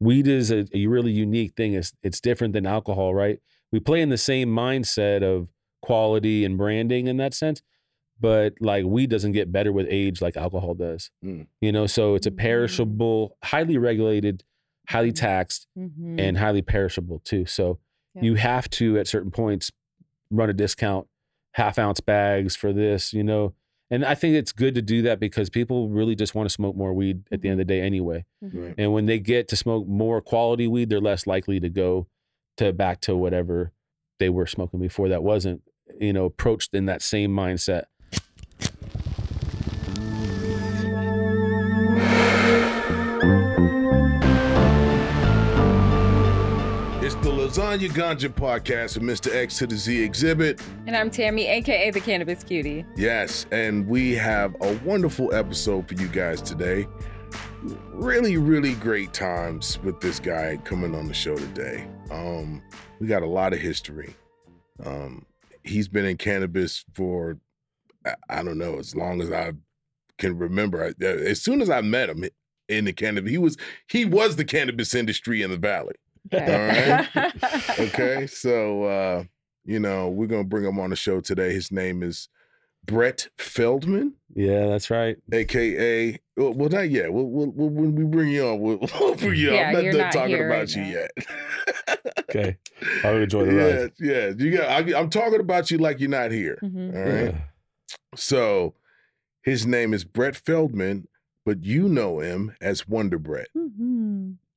[0.00, 1.74] weed is a, a really unique thing.
[1.74, 3.38] It's it's different than alcohol, right?
[3.72, 5.48] We play in the same mindset of
[5.82, 7.62] quality and branding in that sense,
[8.20, 11.10] but like weed doesn't get better with age like alcohol does.
[11.24, 11.46] Mm.
[11.60, 12.36] You know, so it's a Mhm.
[12.38, 14.42] perishable, highly regulated,
[14.88, 16.18] highly taxed, Mhm.
[16.20, 17.46] and highly perishable too.
[17.46, 17.78] So
[18.14, 18.22] Yeah.
[18.22, 19.70] you have to at certain points
[20.30, 21.06] run a discount,
[21.54, 23.54] half ounce bags for this, you know.
[23.90, 26.76] And I think it's good to do that because people really just want to smoke
[26.76, 28.24] more weed at the end of the day anyway.
[28.42, 28.64] Mhm.
[28.66, 28.74] Right.
[28.78, 32.06] And when they get to smoke more quality weed, they're less likely to go
[32.58, 33.72] to back to whatever
[34.18, 35.62] they were smoking before that wasn't,
[35.98, 37.84] you know, approached in that same mindset.
[47.50, 49.34] Lasagna Ganja podcast with Mr.
[49.34, 50.62] X to the Z Xzibit.
[50.86, 52.84] And I'm Tammy, aka the Cannabis Cutie.
[52.94, 56.86] Yes, and we have a wonderful episode for you guys today.
[57.88, 61.88] Really, really great times with this guy coming on the show today.
[62.12, 62.62] Um,
[63.00, 64.14] we got a lot of history.
[64.84, 65.26] Um,
[65.64, 67.36] he's been in cannabis for
[68.06, 69.54] I- I don't know as long as I
[70.18, 70.94] can remember.
[71.02, 72.24] As soon as I met him
[72.68, 73.56] in the cannabis, he was
[73.88, 75.96] he was the cannabis industry in the valley.
[76.32, 77.06] Okay.
[77.78, 79.24] Okay, so uh,
[79.64, 81.52] you know we're gonna bring him on the show today.
[81.52, 82.28] His name is
[82.84, 85.16] Brett Feldman, Yeah, that's right.
[85.32, 87.12] aka well, well not yet.
[87.12, 89.54] We'll, we'll, we'll, when we bring you on, we'll, we'll bring you on.
[89.54, 90.88] Yeah, I'm not you're done not talking about right you now.
[90.88, 91.10] yet.
[92.20, 92.56] Okay.
[93.04, 93.92] I'll enjoy the ride.
[94.00, 94.32] yeah, yeah.
[94.36, 94.68] You got.
[94.68, 96.58] I, I'm talking about you like you're not here.
[96.62, 96.94] Mhm.
[96.96, 97.34] All right.
[97.34, 97.40] Yeah.
[98.16, 98.74] So
[99.42, 101.06] his name is Brett Feldman,
[101.44, 103.48] but you know him as Wonder Brett.
[103.56, 104.09] Mhm.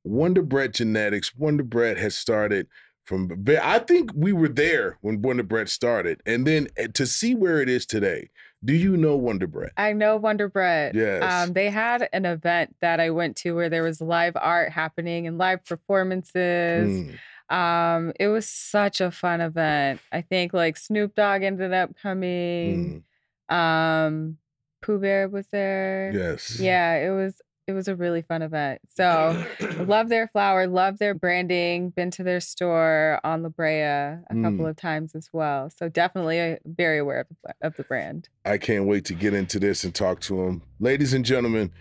[0.03, 1.35] Wonder Brett Genetics.
[1.35, 2.67] Wonder Brett has started
[3.05, 3.29] from.
[3.61, 7.61] I think we were there when Wonder Brett started, and then eh, to see where
[7.61, 8.29] it is today.
[8.65, 9.73] Do you know Wonder Brett?
[9.75, 10.95] I know Wonder Bread.
[10.95, 11.21] Yes.
[11.23, 15.27] Um, they had an event that I went to where there was live art happening
[15.27, 16.89] and live performances.
[16.89, 19.99] Mm, Um, it was such a fun event.
[20.13, 23.03] I think like Snoop Dogg ended up coming.
[23.51, 24.37] mm, Um,
[24.81, 26.11] Pooh Bear was there.
[26.13, 26.57] yes.
[26.59, 28.81] Yeah, it was it was a really fun event.
[28.89, 29.43] So
[29.87, 31.89] love their flower, love their branding.
[31.91, 34.69] Been to their store on La Brea a couple Mm.
[34.69, 35.69] of times as well.
[35.69, 38.27] So definitely uh, very aware of the, of the brand.
[38.45, 40.61] I can't wait to get into this and talk to him.
[40.79, 41.71] Ladies and gentlemen,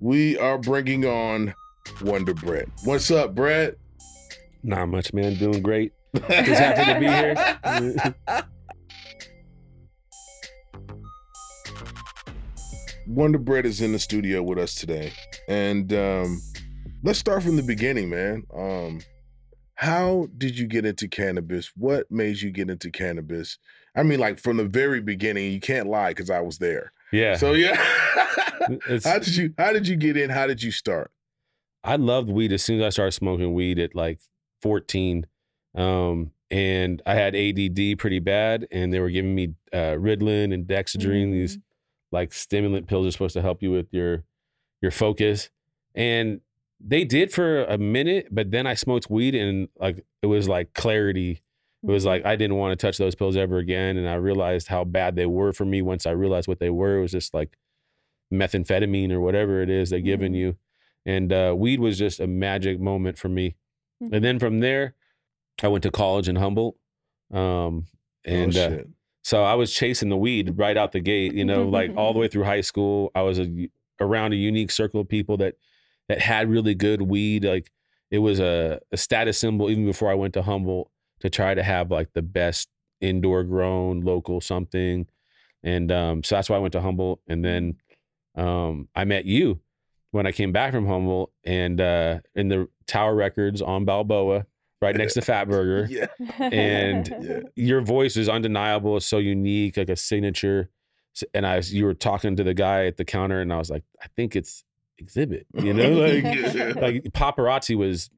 [0.00, 1.54] we are bringing on
[2.02, 2.68] Wonder Brett.
[2.84, 3.76] What's up, Brett?
[4.62, 5.34] Not much, man.
[5.36, 5.92] Doing great.
[6.14, 8.14] Just happy to be here.
[13.06, 15.12] Wonder Brett is in the studio with us today.
[15.48, 16.40] And um,
[17.02, 18.44] let's start from the beginning, man.
[18.54, 19.00] Um,
[19.74, 21.72] how did you get into cannabis?
[21.76, 23.58] What made you get into cannabis?
[23.94, 26.92] I mean, like from the very beginning, you can't lie because I was there.
[27.12, 27.36] Yeah.
[27.36, 27.76] So yeah.
[28.88, 30.30] it's, how did you how did you get in?
[30.30, 31.10] How did you start?
[31.82, 34.18] I loved weed as soon as I started smoking weed at like
[34.62, 35.26] 14.
[35.74, 40.66] Um, and I had ADD pretty bad, and they were giving me uh, Ritalin and
[40.66, 41.58] Dexedrine, these
[42.14, 44.24] like stimulant pills are supposed to help you with your
[44.80, 45.50] your focus.
[45.94, 46.40] And
[46.80, 50.72] they did for a minute, but then I smoked weed and like it was like
[50.74, 51.42] clarity.
[51.82, 53.96] It was like I didn't want to touch those pills ever again.
[53.98, 56.98] And I realized how bad they were for me once I realized what they were.
[56.98, 57.56] It was just like
[58.32, 60.36] methamphetamine or whatever it is they're giving Mhm.
[60.38, 60.56] you.
[61.06, 63.56] And uh, weed was just a magic moment for me.
[64.00, 64.94] And then from there,
[65.62, 66.76] I went to college in Humboldt.
[67.30, 67.86] Um,
[68.24, 68.88] and oh, uh, shit.
[69.24, 72.18] So I was chasing the weed right out the gate, you know, like all the
[72.20, 73.10] way through high school.
[73.14, 75.54] I was a, around a unique circle of people that
[76.10, 77.42] that had really good weed.
[77.42, 77.72] Like
[78.10, 80.90] it was a, a status symbol even before I went to Humboldt
[81.20, 82.68] to try to have like the best
[83.00, 85.06] indoor grown local something.
[85.62, 87.20] And um, so that's why I went to Humboldt.
[87.26, 87.76] And then
[88.34, 89.60] um, I met you
[90.10, 94.44] when I came back from Humboldt and uh, in the Tower Records on Balboa,
[94.84, 96.06] right next to Fatburger yeah.
[96.52, 97.40] and Yeah.
[97.56, 98.96] your voice is undeniable.
[98.98, 100.70] It's so unique, like a signature.
[101.32, 103.70] And I, was- you were talking to the guy at the counter, and I was
[103.70, 104.64] like, I think it's
[105.02, 105.44] Xzibit.
[105.54, 106.72] You know, like, Yeah.
[106.76, 108.10] like paparazzi was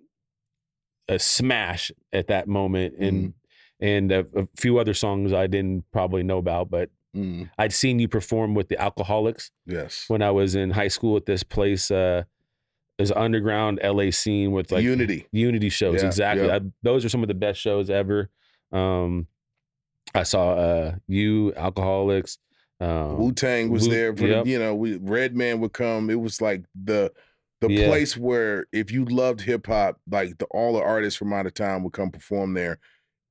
[1.08, 3.34] a smash at that moment, and
[3.80, 7.98] and a, a few other songs I didn't probably know about, but Mm, I'd seen
[7.98, 10.04] you perform with the Alkaholiks yes.
[10.08, 11.90] when I was in high school at this place.
[11.90, 12.24] Uh,
[12.98, 15.26] there's an underground LA scene with like Unity.
[15.32, 16.00] Unity shows.
[16.00, 16.46] Yeah, exactly.
[16.46, 16.56] yeah.
[16.56, 18.31] I, those are some of the best shows ever.
[18.72, 19.26] Um,
[20.14, 22.38] I saw uh, you, Alkaholiks.
[22.81, 24.46] Um, Wu Tang was Wu- there for yep.
[24.46, 26.10] you know, we Redman would come.
[26.10, 27.12] It was like the
[27.60, 27.87] the Yeah.
[27.87, 31.54] place where if you loved hip hop, like the all the artists from out of
[31.54, 32.78] town would come perform there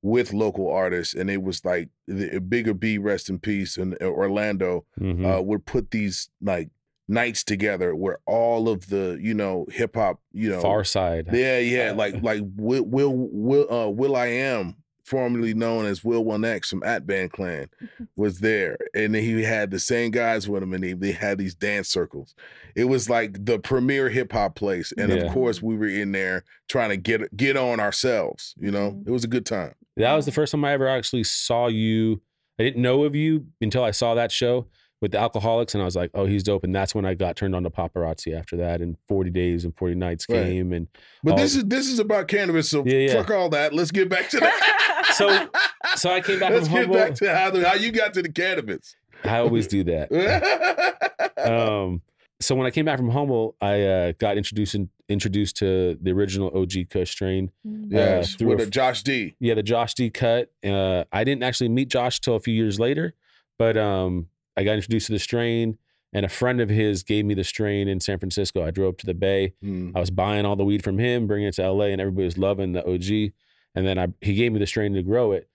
[0.02, 4.06] with local artists, and it was like the Bigger B, rest in peace, and uh,
[4.06, 5.38] Orlando mhm.
[5.38, 6.70] uh, would put these like
[7.08, 11.32] nights together where all of the you know hip hop you know Pharcyde.
[11.32, 16.80] yeah yeah like like Will Will Will uh, will.i.am formerly known as Will 1X from
[16.80, 17.68] Atban Klann
[18.16, 21.54] was there and he had the same guys with him and they, they had these
[21.54, 22.34] dance circles
[22.74, 25.18] it was like the premier hip hop place and Yeah.
[25.18, 29.06] of course we were in there trying to get get on ourselves you know Mhm.
[29.06, 32.20] it was a good time That was the first time I ever actually saw you.
[32.58, 34.66] I didn't know of you until I saw that show
[35.02, 37.36] with the alkaholiks, and I was like, "Oh, he's dope." And that's when I got
[37.36, 38.36] turned on to paparazzi.
[38.38, 40.44] After that, and Forty Days and Forty Nights Right.
[40.44, 40.88] came, and
[41.22, 43.12] but this is this is about cannabis so Yeah, yeah.
[43.14, 45.48] fuck all that let's get back to that So-
[45.96, 47.08] so I came back let's from get Humboldt.
[47.08, 50.12] back to how, the, how you got to the cannabis I always do that.
[51.38, 52.02] um,
[52.40, 56.10] so when I came back from Humboldt, I uh, got introduced in, introduced to the
[56.12, 57.50] original OG Kush strain.
[57.64, 60.50] yes through with a- a Josh D Yeah, the Josh D cut.
[60.64, 63.14] Uh, I didn't actually meet Josh till a few years later,
[63.58, 65.78] but um, I got introduced to the strain,
[66.12, 68.64] and a friend of his gave me the strain in San Francisco.
[68.64, 69.54] I drove to the Bay.
[69.62, 69.92] Mm.
[69.94, 72.38] I was buying all the weed from him, bringing it to LA, and everybody was
[72.38, 73.32] loving the OG.
[73.74, 75.48] And then I he gave me the strain to grow it.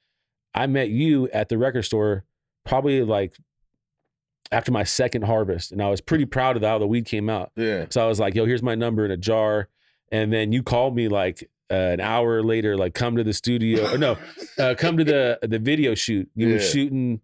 [0.53, 2.25] I met you at the record store,
[2.65, 3.35] probably like
[4.51, 7.51] after my second harvest, and I was pretty proud of how the weed came out.
[7.55, 9.69] yeah So I was like, "Yo, here's my number in a jar."
[10.11, 13.93] And then you called me like uh, an hour later, like, "Come to the studio."
[13.93, 14.17] Or no,
[14.59, 16.29] uh, come to the the video shoot.
[16.35, 17.21] You were shooting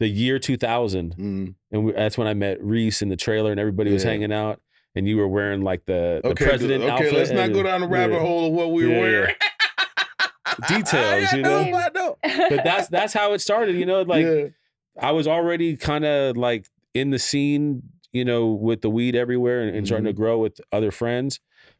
[0.00, 1.54] the year 2000, Mm.
[1.70, 4.10] and we, that's when I met Reese in the trailer, and everybody was Yeah.
[4.10, 4.60] hanging out.
[4.96, 7.12] And you were wearing like the, the Okay, president okay, outfit.
[7.12, 8.20] let's not go down the rabbit yeah.
[8.22, 9.34] hole of what we were Yeah, wearing.
[10.68, 11.62] Details, you know?
[11.94, 12.16] Know.
[12.22, 13.76] But that's that's how it started.
[13.76, 14.54] You know, like.
[15.00, 19.62] I was already kind of like in the scene, you know, with the weed everywhere
[19.62, 20.10] and, and starting Mm-hmm.
[20.16, 21.38] to grow with other friends.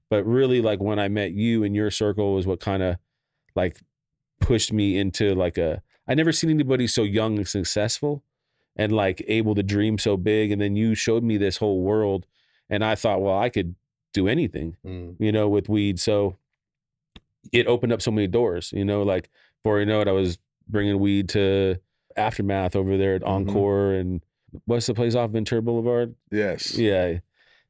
[0.08, 2.96] But really, like when I met you in your circle was what kind of
[3.56, 3.80] like
[4.40, 5.82] pushed me into like a.
[6.10, 8.24] I never seen anybody so young and successful,
[8.74, 10.50] and like able to dream so big.
[10.50, 12.26] And then you showed me this whole world,
[12.68, 13.76] and I thought, well, I could
[14.12, 15.14] do anything, Mm.
[15.20, 16.00] you know, with weed.
[16.00, 16.36] So
[17.52, 19.30] it opened up so many doors, you know, like
[19.62, 21.76] before you know it, I was bringing weed to
[22.16, 23.28] Aftermath over there at Mhm.
[23.28, 24.20] Encore and
[24.66, 26.16] what's the place off Ventura Boulevard?
[26.32, 26.76] Yes.
[26.76, 27.20] Yeah.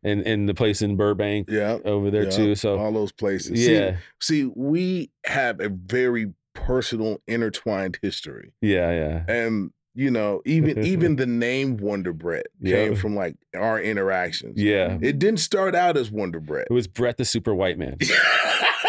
[0.03, 1.79] And and the place in Burbank Yeah.
[1.85, 2.31] over there yeah.
[2.31, 2.55] too.
[2.55, 3.63] So all those places.
[3.63, 3.99] See- yeah.
[4.19, 6.33] See, we have a very
[6.67, 9.25] personal, intertwined history, Yeah, yeah.
[9.33, 12.99] and you know, even even the name Wonder Brett came Yeah.
[12.99, 14.55] from like our interactions.
[14.57, 14.97] Yeah.
[15.03, 16.69] It didn't start out as Wonder Brett.
[16.71, 17.97] It was Brett the super white man.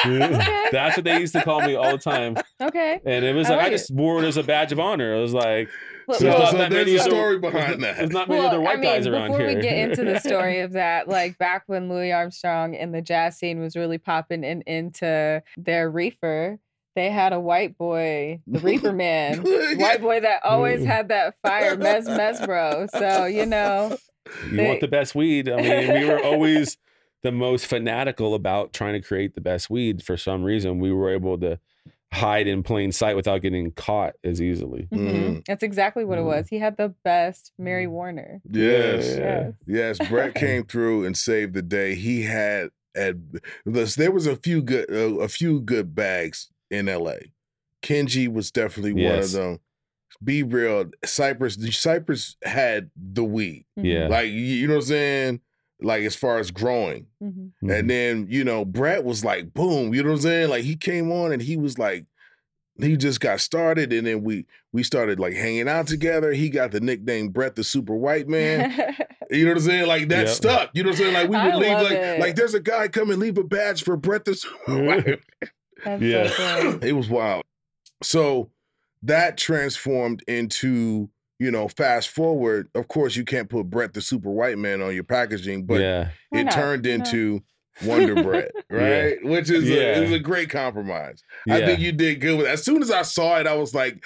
[0.04, 0.68] Okay.
[0.72, 2.36] That's what they used to call me all the time.
[2.60, 3.00] Okay.
[3.06, 3.78] And it was I like I like it.
[3.78, 5.16] just wore it as a badge of honor.
[5.16, 5.70] I was like,
[6.08, 7.98] Well, So, There's well, not so that there's many a other- story behind that.
[7.98, 9.56] There's not many well, other white I guys mean, around before here.
[9.58, 13.38] we get into the story of that, like back when Louis Armstrong and the jazz
[13.38, 16.58] scene was really popping in, into their reefer,
[16.96, 19.40] they had a white boy, the Reaper man,
[19.78, 22.90] white boy that always had that fire, Mezz Mezzrow.
[22.92, 23.98] So you know,
[24.50, 25.50] you They- want the best weed.
[25.50, 26.78] I mean, we were always
[27.24, 30.04] the most fanatical about trying to create the best weed.
[30.04, 31.60] For some reason, we were able to
[32.14, 34.86] hide in plain sight without getting caught as easily.
[34.92, 35.00] mhm,
[35.38, 35.46] Mm.
[35.46, 36.26] that's exactly what it Mm.
[36.26, 36.50] was.
[36.50, 38.42] He had the best Mary Warner.
[38.52, 39.16] Yes.
[39.18, 39.52] Yeah.
[39.66, 41.96] Yes, Brett came through and saved the day.
[41.96, 47.32] He had had there was a few good uh, a few good bags in L.A.
[47.84, 49.60] Kenji was definitely one of them.
[50.24, 51.58] B-Real, Cypress.
[51.78, 54.08] Cypress had the weed, Mhm, Yeah.
[54.08, 55.42] like you you know what I'm saying.
[55.84, 57.52] Like as far as growing, mhm.
[57.64, 57.80] Mhm.
[57.80, 60.50] and then you know Brett was like boom, you know what I'm saying.
[60.50, 62.06] Like he came on and he was like.
[62.80, 66.32] He just got started, and then we we started like hanging out together.
[66.32, 68.72] He got the nickname Brett the Super White Man.
[69.30, 69.88] You know what I'm saying?
[69.88, 70.36] Like that Yep.
[70.36, 70.70] stuck.
[70.74, 71.14] You know what I'm saying?
[71.14, 72.20] Like we I leave like it.
[72.20, 75.20] like there's a guy come and leave a badge for Brett the Super White.
[75.84, 76.30] That's Yeah.
[76.30, 77.44] so it was wild.
[78.04, 78.52] So
[79.04, 81.10] that transformed into,
[81.40, 82.70] you know, fast forward.
[82.76, 86.10] Of course, you can't put Brett the Super White Man on your packaging, but yeah.
[86.32, 86.54] It not?
[86.54, 87.42] turned into
[87.86, 89.24] Wonder Bread, right?
[89.24, 89.98] Which is Yeah.
[90.00, 91.24] a, is a great compromise.
[91.46, 91.56] Yeah.
[91.56, 92.52] I think you did good with it.
[92.52, 94.04] As soon as I saw it, I was like,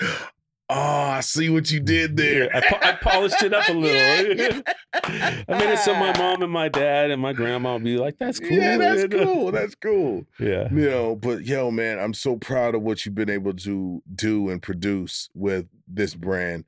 [0.70, 2.46] oh, I see what you did there.
[2.46, 4.62] Yeah, I, I polished it up a little.
[4.94, 8.18] I made it so my mom and my dad and my grandma would be like,
[8.18, 9.24] "That's cool." Yeah, that's know?
[9.26, 9.52] cool.
[9.52, 10.26] That's cool.
[10.40, 10.68] Yeah.
[10.72, 14.50] You know, but yo, man, I'm so proud of what you've been able to do
[14.50, 16.66] and produce with this brand.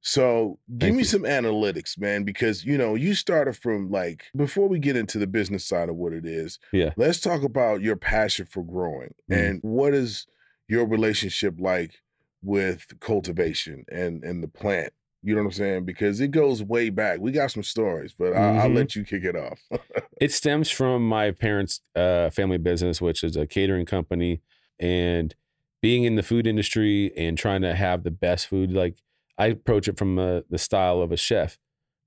[0.00, 1.04] So give Thank me you.
[1.04, 5.26] some analytics, man, because you know, you started from like before we get into the
[5.26, 6.90] business side of what it is, Yeah.
[6.96, 9.36] let's talk about your passion for growing Mhm.
[9.36, 10.26] and what is
[10.68, 11.94] your relationship like
[12.48, 14.92] with cultivation and and the plant.
[15.22, 15.84] You know what I'm saying?
[15.84, 17.20] Because it goes way back.
[17.20, 18.74] We got some stories, but I, I'll Mhm.
[18.76, 19.60] let you kick it off.
[20.20, 24.40] It stems from my parents' uh, family business, which is a catering company,
[24.80, 25.34] and
[25.80, 28.72] being in the food industry and trying to have the best food.
[28.72, 28.96] Like
[29.38, 31.58] I approach it from uh, the style of a chef,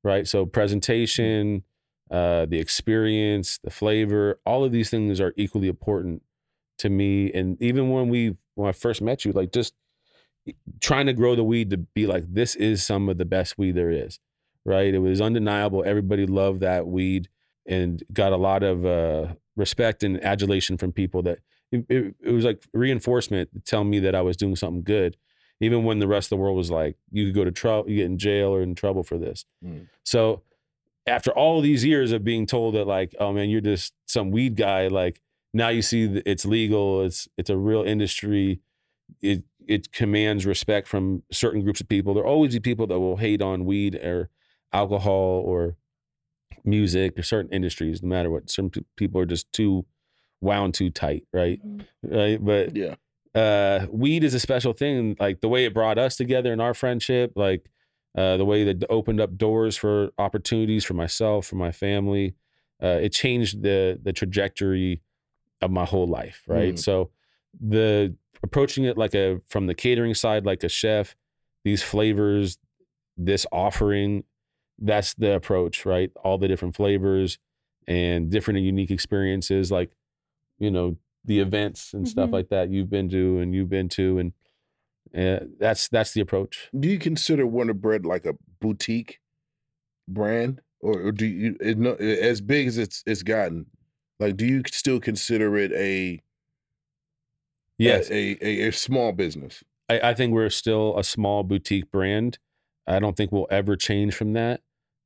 [0.04, 0.28] right?
[0.28, 1.64] So presentation,
[2.10, 6.22] uh, the experience, the flavor, all of these things are equally important
[6.80, 7.32] to me.
[7.32, 9.74] And even when we when I first met you, like just
[10.80, 13.74] trying to grow the weed to be like this is some of the best weed
[13.74, 14.20] there is,
[14.66, 14.94] right?
[14.94, 15.84] It was undeniable.
[15.86, 17.30] Everybody loved that weed
[17.66, 21.40] and got a lot of uh, respect and adulation from people that
[21.72, 25.18] it, it, it was like reinforcement to tell me that I was doing something good
[25.62, 27.98] even when the rest of the world was like, you could go to trouble, you
[27.98, 29.46] get in jail or in trouble for this.
[29.64, 29.88] Mm.
[30.04, 30.42] So
[31.08, 34.56] after all these years of being told that like, oh man, you're just some weed
[34.56, 35.22] guy, like
[35.54, 38.60] now you see it's legal, it's it's a real industry.
[39.22, 42.14] It it commands respect from certain groups of people.
[42.14, 44.30] There'll always be people that will hate on weed or
[44.74, 45.78] alcohol or
[46.64, 48.50] music or certain industries, no matter what.
[48.50, 49.86] Some p- people are just too
[50.42, 51.60] wound too tight, right?
[51.66, 51.86] Mhm.
[52.04, 52.44] Right.
[52.44, 52.96] But Yeah.
[53.34, 56.74] uh weed is a special thing like the way it brought us together in our
[56.74, 57.70] friendship like
[58.18, 62.36] uh the way that opened up doors for opportunities for myself for my family
[62.84, 65.02] uh it changed the the trajectory
[65.62, 66.80] of my whole life right Mm.
[66.80, 67.12] so
[67.62, 71.16] the approaching it like a from the catering side like a chef
[71.64, 72.58] these flavors
[73.18, 74.24] this offering
[74.80, 77.38] that's the approach right all the different flavors
[77.88, 79.92] and different and unique experiences like
[80.60, 82.34] you know the events and stuff Mhm.
[82.34, 84.34] like that you've been to and you've been to and
[85.16, 89.20] uh, that's that's the approach Do you consider Wonder Brett like a boutique
[90.08, 93.66] brand, or, or do you it, no, as big as it's it's gotten?
[94.20, 96.22] Like, do you still consider it a
[97.86, 99.64] yes a, a, a small business?
[99.90, 102.38] I, I think we're still a small boutique brand
[102.88, 104.62] i don't think we'll ever change from that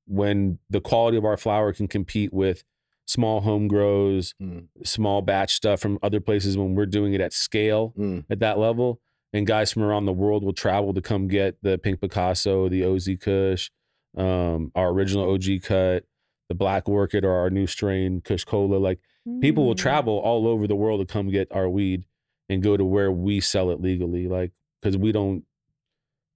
[0.07, 2.63] when the quality of our flower can compete with
[3.07, 4.67] small home grows Mm.
[4.83, 8.25] small batch stuff from other places when we're doing it at scale Mm.
[8.29, 8.99] at that level.
[9.33, 12.85] And guys from around the world will travel to come get the Pink Picasso, the
[12.85, 13.69] OZ Kush,
[14.17, 16.05] um, our original OG cut,
[16.49, 18.77] the Black Orchid, or our new strain Kush Cola.
[18.77, 18.99] Like
[19.41, 19.79] people will Mm.
[19.79, 22.05] travel all over the world to come get our weed
[22.49, 24.27] and go to where we sell it legally.
[24.27, 25.43] Like because we don't,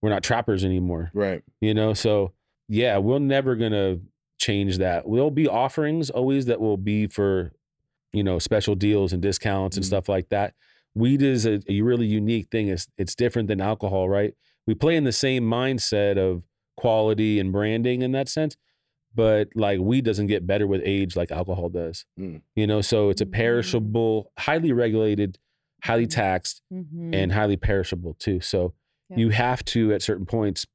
[0.01, 1.44] we're not trappers anymore Right.
[1.60, 2.32] you know so
[2.70, 3.98] yeah we're never gonna
[4.39, 7.51] change that there'll be offerings always that will be for
[8.13, 9.88] you know special deals and discounts and Mhm.
[9.88, 10.54] stuff like that
[10.96, 14.34] weed is a, a really unique thing it's, it's different than alcohol right
[14.66, 16.44] we play in the same mindset of
[16.78, 18.56] quality and branding in that sense
[19.13, 22.42] but like weed doesn't get better with age like alcohol does Mm.
[22.56, 23.34] you know so it's a Mm.
[23.34, 25.38] perishable highly regulated
[25.84, 27.14] highly taxed Mhm.
[27.16, 28.40] and highly perishable too.
[28.42, 28.74] So
[29.10, 29.18] Yeah.
[29.18, 30.66] you have to at certain points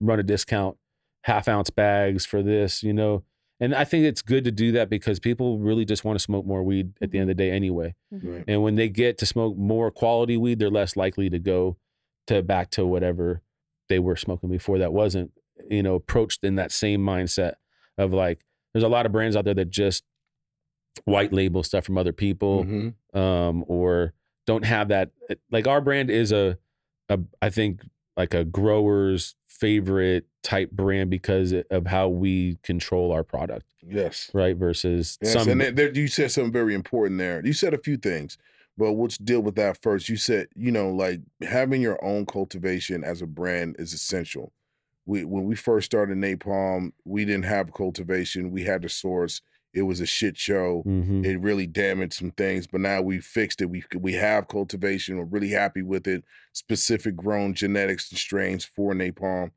[0.00, 0.76] run a discount,
[1.22, 3.24] half ounce bags for this, you know.
[3.60, 6.44] And I think it's good to do that because people really just want to smoke
[6.44, 7.94] more weed at the end of the day anyway.
[8.12, 8.34] Mhm.
[8.36, 8.44] Right.
[8.48, 11.76] And when they get to smoke more quality weed, they're less likely to go
[12.26, 13.42] to back to whatever
[13.88, 15.30] they were smoking before that wasn't,
[15.70, 17.54] you know, approached in that same mindset
[17.96, 20.04] of like there's a lot of brands out there that just
[21.04, 22.94] white label stuff from other people Mhm.
[23.18, 24.14] um, or
[24.46, 25.10] don't have that.
[25.28, 26.58] Eh, like our brand is a,
[27.08, 27.82] a I think
[28.16, 34.30] like a grower's favorite type brand because of how we control our product, Yes.
[34.34, 34.56] right?
[34.56, 35.32] Versus Yes.
[35.32, 35.48] some.
[35.48, 37.44] and there, there, you said something very important there.
[37.44, 38.36] You said a few things,
[38.76, 40.08] but let's deal with that first.
[40.08, 44.52] You said, you know, like having your own cultivation as a brand is essential.
[45.06, 48.50] We when we first started Napalm, we didn't have cultivation.
[48.50, 49.40] We had to source.
[49.74, 50.82] It was a shit show.
[50.86, 51.24] Mhm.
[51.26, 53.66] It really damaged some things, but now we fixed it.
[53.68, 55.18] We we have cultivation.
[55.18, 56.24] We're really happy with it.
[56.52, 59.50] Specific grown genetics and strains for napalm,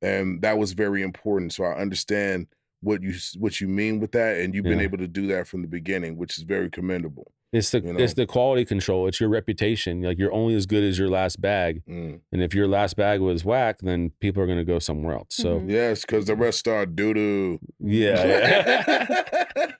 [0.00, 1.52] and that was very important.
[1.52, 2.46] So I understand
[2.80, 5.62] what you what you mean with that, and you've been able to do that from
[5.62, 7.32] the beginning, which is very commendable.
[7.54, 8.00] It's the you know.
[8.02, 9.06] it's the quality control.
[9.06, 10.02] It's your reputation.
[10.02, 12.20] Like you're only as good as your last bag, Mm.
[12.32, 15.28] and if your last bag was whack, then people are gonna go somewhere else.
[15.36, 15.70] So Mhm.
[15.70, 17.58] Yes, because the rest are doo doo.
[17.78, 19.24] yeah, yeah.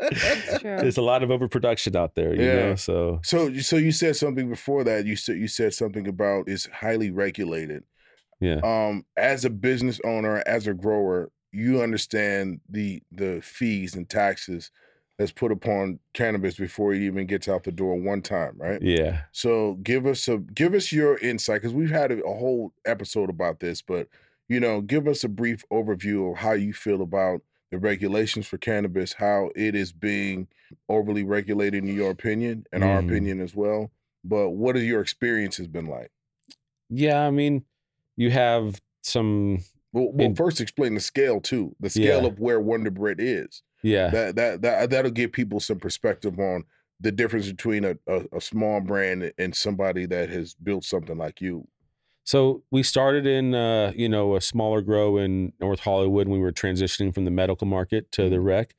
[0.00, 0.76] That's true.
[0.78, 2.35] there's a lot of overproduction out there.
[2.35, 2.54] You Yeah.
[2.54, 5.04] know, so So so you said something before that.
[5.07, 7.83] You said you said something about it's highly regulated.
[8.40, 8.61] yeah.
[8.62, 14.71] um as a business owner as a grower you understand the the fees and taxes
[15.18, 19.23] that's put upon cannabis before it even gets out the door one time right Yeah.
[19.33, 23.30] so give us a give us your insight because we've had a, a whole episode
[23.30, 24.09] about this but
[24.49, 28.59] you know give us a brief overview of how you feel about the regulations for
[28.59, 30.49] cannabis how it is being
[30.88, 33.06] overly regulated in your opinion and our Mhm.
[33.09, 33.90] opinion as well
[34.25, 36.11] but what have your has been like
[36.90, 37.64] Yeah, I mean,
[38.16, 39.59] you have some
[39.92, 41.75] Well, well And- first explain the scale too.
[41.80, 42.26] The scale Yeah.
[42.28, 43.62] of where Wonder Brett is.
[43.84, 44.08] Yeah.
[44.10, 46.64] That that that that'll give people some perspective on
[47.00, 51.40] the difference between a, a, a small brand and somebody that has built something like
[51.40, 51.66] you.
[52.24, 56.42] So we started in uh, you know, a smaller grow in North Hollywood when we
[56.42, 58.44] were transitioning from the medical market to the Mhm.
[58.44, 58.74] rec.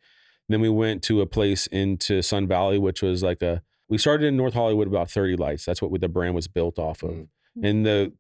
[0.50, 3.62] Then we went to a place into Sun Valley, which was like a.
[3.88, 5.64] We started in North Hollywood about 30 lights.
[5.66, 7.12] That's what the brand was built off of.
[7.12, 7.28] Mm.
[7.64, 8.14] And the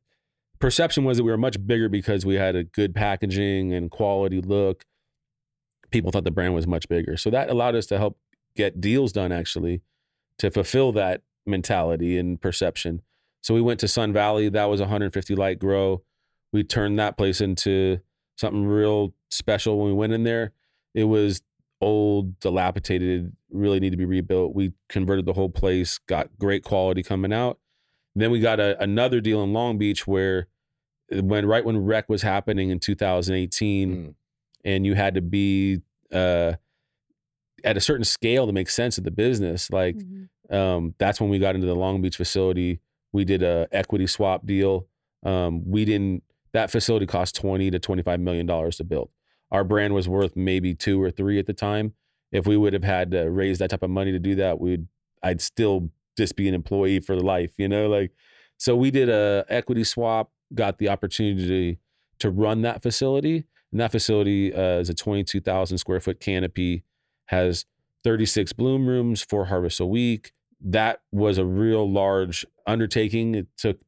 [0.59, 4.41] perception was that we were much bigger because we had a good packaging and quality
[4.41, 4.85] look.
[5.95, 7.15] People thought the brand was much bigger.
[7.15, 8.17] So that allowed us to help
[8.53, 9.81] get deals done actually
[10.39, 13.01] to fulfill that mentality and perception.
[13.41, 14.49] So we went to Sun Valley.
[14.49, 16.03] That was 150 light grow.
[16.51, 18.01] We turned that place into
[18.37, 20.51] something real special when we went in there.
[20.93, 21.41] It was
[21.79, 24.53] old, dilapidated, really need to be rebuilt.
[24.53, 27.57] We converted the whole place, got great quality coming out.
[28.15, 30.47] Then we got a, another deal in Long Beach where
[31.09, 34.15] when right when rec was happening in 2018 Mm.
[34.65, 35.81] And you had to be
[36.11, 36.53] uh
[37.63, 40.27] at a certain scale to make sense of the business like Mhm.
[40.53, 42.79] um, that's when we got into the Long Beach facility.
[43.13, 44.87] We did a equity swap deal.
[45.23, 46.23] Um, we didn't.
[46.53, 49.09] That facility cost twenty to twenty five million dollars to build.
[49.51, 51.93] Our brand was worth maybe two or three at the time.
[52.31, 54.87] If we would have had to raise that type of money to do that, we'd
[55.23, 57.87] I'd still just be an employee for life, you know.
[57.89, 58.11] Like,
[58.57, 60.31] so we did a equity swap.
[60.53, 61.79] Got the opportunity
[62.19, 66.19] to run that facility, and that facility uh, is a twenty two thousand square foot
[66.19, 66.83] canopy.
[67.29, 67.65] Has
[68.03, 70.31] 36 bloom rooms, four harvests a week.
[70.61, 73.33] That was a real large undertaking.
[73.33, 73.79] It took,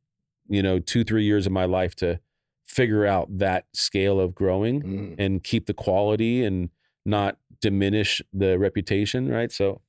[0.47, 2.19] you know, two, three years of my life to
[2.65, 5.15] figure out that scale of growing Mm.
[5.19, 6.69] and keep the quality and
[7.05, 9.51] not diminish the reputation, right?
[9.51, 9.81] So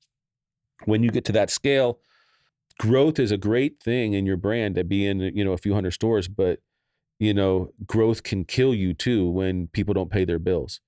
[0.84, 1.98] when you get to that scale,
[2.78, 5.72] growth is a great thing in your brand to be in, you know, a few
[5.74, 6.60] hundred stores, but
[7.18, 10.80] you know, growth can kill you too when people don't pay their bills.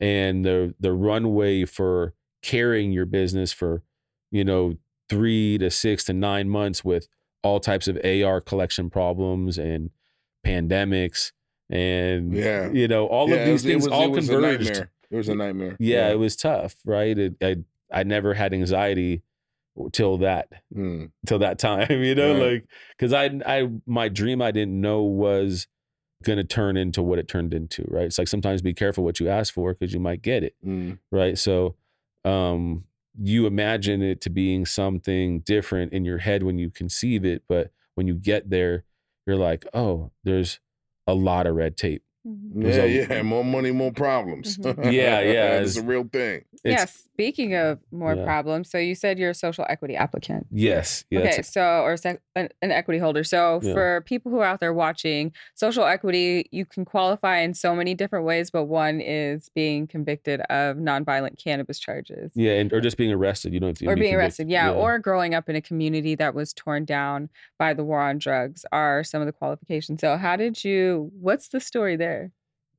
[0.00, 3.82] And the the runway for carrying your business for,
[4.30, 4.74] you know,
[5.08, 7.08] 3 to 6 to 9 months with
[7.42, 9.90] all types of AR collection problems and
[10.44, 11.32] pandemics
[11.70, 12.70] and Yeah.
[12.70, 14.90] you know, all Yeah, of these was- it things was- all it was converged nightmare.
[15.10, 15.76] It was a nightmare.
[15.78, 17.16] yeah, it was tough, right?
[17.18, 17.56] It, I
[17.90, 19.22] I never had anxiety
[19.92, 21.10] till that Mm.
[21.26, 21.58] till that
[21.90, 22.52] time, you know, Right.
[22.52, 25.66] like because I I my dream I didn't know was
[26.22, 28.04] going to turn into what it turned into, right?
[28.06, 30.98] It's like sometimes be careful what you ask for because you might get it, Mm.
[31.10, 31.36] right?
[31.36, 31.74] So,
[32.24, 32.84] um,
[33.20, 37.70] you imagine it to being something different in your head when you conceive it, but
[37.94, 38.84] when you get there,
[39.26, 40.58] you're like, oh, there's
[41.06, 42.02] a lot of red tape.
[42.26, 42.62] Mhm.
[42.62, 43.22] There's Yeah, a- yeah.
[43.22, 44.56] More money, more problems.
[44.58, 44.84] Mhm.
[44.92, 46.44] Yeah, yeah, it's a real thing.
[46.64, 48.24] Yeah, speaking of more Yeah.
[48.24, 50.46] problems, so you said you're a social equity applicant.
[50.50, 53.22] Yes, yeah, okay, it's- so or sec- an, an equity holder.
[53.22, 53.74] So Yeah.
[53.74, 57.92] for people who are out there watching, social equity, you can qualify in so many
[57.94, 62.30] different ways, but one is being convicted of nonviolent cannabis charges.
[62.34, 63.52] yeah, and or just being arrested.
[63.52, 64.46] You don't have to Or be being convicted.
[64.46, 68.00] arrested, yeah, or growing up in a community that was torn down by the war
[68.00, 70.00] on drugs are some of the qualifications.
[70.00, 71.10] So, how did you?
[71.20, 72.13] What's the story there?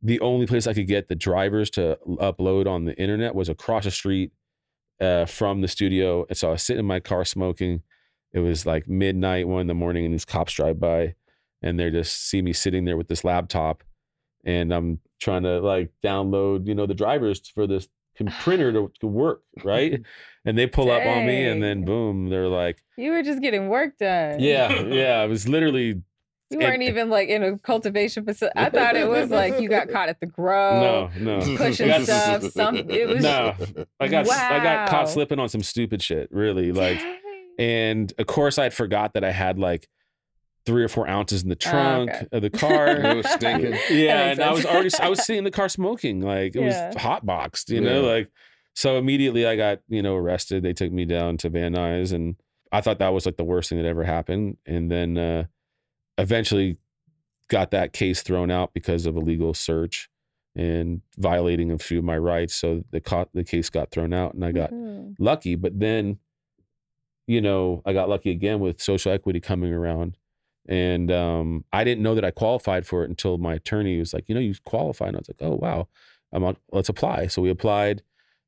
[0.02, 3.86] the only place I could get the drivers to upload on the internet was across
[3.86, 4.32] the street
[5.00, 6.26] uh, from the studio.
[6.28, 7.82] And so I was sitting in my car smoking.
[8.34, 11.16] It was like midnight, one in the morning, and these cops drive by,
[11.62, 13.84] and they just see me sitting there with this laptop,
[14.44, 17.88] and I'm trying to like download, you know, the drivers for this
[18.42, 20.02] printer to, to work, right?
[20.44, 23.70] And they pull up on me, and then boom, they're like, You were just getting
[23.70, 24.40] work done.
[24.40, 26.02] "Yeah, yeah." I was literally
[26.50, 28.58] You weren't even like in a cultivation facility.
[28.58, 31.10] I thought it was like you got caught at the grow.
[31.20, 31.58] no, no.
[31.58, 33.54] pushing got- stuff, some- it was- No,
[34.00, 36.72] I got I got caught slipping on some stupid shit, really.
[36.72, 37.20] Like, Dang.
[37.60, 39.88] and of course, I'd forgot that I had like
[40.66, 42.28] three or four ounces in the trunk Oh, okay.
[42.32, 42.88] of the car.
[42.98, 43.16] It car.
[43.16, 43.74] was stinking.
[43.90, 46.62] yeah, makes and I was already I was sitting in the car smoking, like it
[46.62, 46.88] Yeah.
[46.90, 48.30] was hot boxed, you know, like
[48.76, 50.64] so immediately I got you know arrested.
[50.64, 52.36] They took me down to Van Nuys, and
[52.72, 54.58] I thought that was like the worst thing that ever happened.
[54.66, 55.44] And then uh,
[56.18, 56.78] eventually
[57.50, 60.10] got that case thrown out because of illegal search
[60.56, 62.56] and violating a few of my rights.
[62.56, 65.16] So the co- the case got thrown out, and I got Mhm.
[65.20, 65.56] lucky.
[65.56, 66.20] But then,
[67.28, 70.18] you know, I got lucky again with social equity coming around.
[70.68, 74.30] And um, I didn't know that I qualified for it until my attorney was like,
[74.30, 75.10] you know, you qualified.
[75.10, 75.88] And I was like, oh, wow.
[76.32, 77.28] I'm on, let's apply.
[77.28, 78.04] So we applied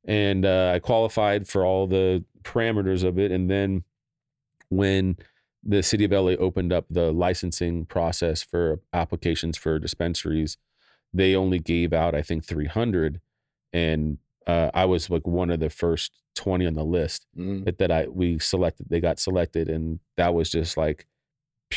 [0.06, 3.32] and uh, I qualified for all the parameters of it.
[3.32, 3.84] And then
[4.70, 5.18] when
[5.64, 10.58] the city of LA opened up the licensing process for applications for dispensaries,
[11.14, 13.22] they only gave out I think 300,
[13.72, 17.66] and uh, I was like one of the first 20 on the list Mhm.
[17.66, 18.88] that, that I we selected.
[18.90, 21.06] They got selected, and that was just like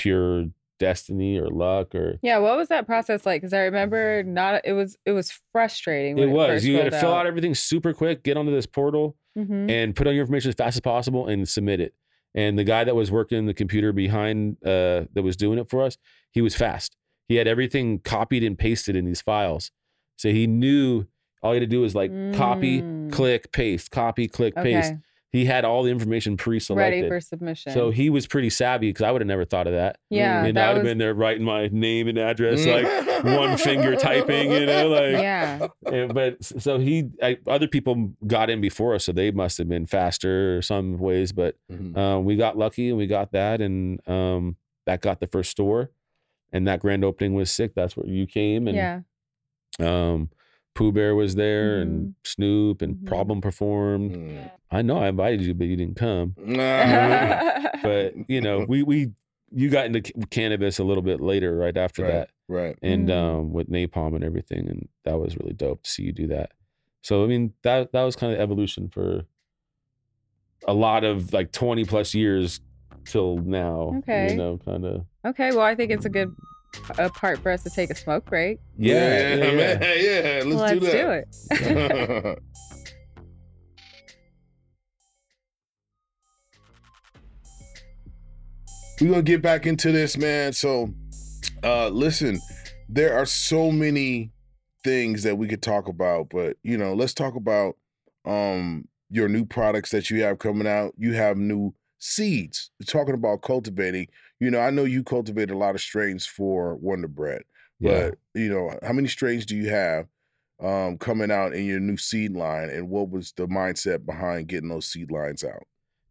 [0.00, 0.44] pure
[0.78, 3.40] destiny or luck or Yeah, what was that process like?
[3.40, 4.60] Because I remember not.
[4.64, 6.18] It was it was frustrating.
[6.18, 6.64] it When it, was.
[6.66, 9.70] You had to fill out everything super quick, get onto this portal, Mhm.
[9.70, 11.94] and put on your information as fast as possible and submit it.
[12.34, 15.82] And the guy that was working the computer behind uh, that was doing it for
[15.82, 15.96] us,
[16.30, 16.96] he was fast.
[17.28, 19.70] He had everything copied and pasted in these files,
[20.16, 21.06] so he knew
[21.42, 23.10] all he had to do was like copy, Mm.
[23.12, 24.92] click, paste, copy, click, paste.
[25.36, 26.96] Okay, He had all the information pre-selected.
[26.96, 27.72] ready for submission.
[27.72, 29.98] so he was pretty savvy because I would have never thought of that.
[30.10, 32.82] yeah, and that I would have was been there writing my name and address Mm.
[32.82, 35.66] like one finger typing, you know, like yeah.
[35.90, 39.68] yeah, but so he, I, other people got in before us, so they must have
[39.68, 41.32] been faster some ways.
[41.32, 41.96] But Mhm.
[41.96, 45.90] um, we got lucky and we got that, and um, that got the first store,
[46.52, 47.74] and that grand opening was sick.
[47.74, 49.00] That's where you came, and yeah.
[49.80, 50.30] um,
[50.76, 53.06] Pooh Bear was there, and Snoop and Mhm.
[53.06, 54.12] Problem performed.
[54.12, 54.50] Mhm.
[54.70, 56.34] I know I invited you, but you didn't come.
[57.82, 59.12] But you know, we we
[59.52, 62.12] you got into cannabis a little bit later, right after Right.
[62.12, 62.30] that.
[62.48, 62.76] right.
[62.82, 63.12] and Mm.
[63.16, 66.52] um, with napalm and everything, and that was really dope to see you do that.
[67.02, 69.24] So I mean that that was kind of evolution for
[70.66, 72.60] a lot of like twenty plus years
[73.04, 73.94] till now.
[73.98, 74.30] Okay.
[74.32, 75.06] you know, kind of.
[75.24, 76.34] okay, well, I think it's a good
[76.98, 78.58] a part for us to take a smoke break.
[78.76, 79.52] Yeah, yeah, yeah.
[79.52, 79.80] man.
[79.82, 82.42] Yeah, let's, Let's do do it.
[89.00, 90.52] We're gonna get back into this, man.
[90.52, 90.90] So
[91.62, 92.40] uh listen,
[92.88, 94.32] there are so many
[94.82, 97.76] things that we could talk about, but you know, let's talk about
[98.24, 100.94] um your new products that you have coming out.
[100.96, 102.70] You have new seeds.
[102.80, 104.08] We're talking about cultivating.
[104.40, 107.42] You know, I know you cultivate a lot of strains for Wonder Brett,
[107.80, 108.10] Yeah.
[108.10, 110.06] but you know, how many strains do you have
[110.58, 114.70] um coming out in your new seed line and what was the mindset behind getting
[114.70, 115.62] those seed lines out?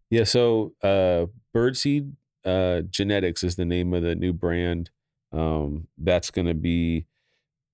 [0.09, 4.89] Yeah, so uh Birdseed uh Genetics is the name of the new brand.
[5.31, 7.07] Um that's going to be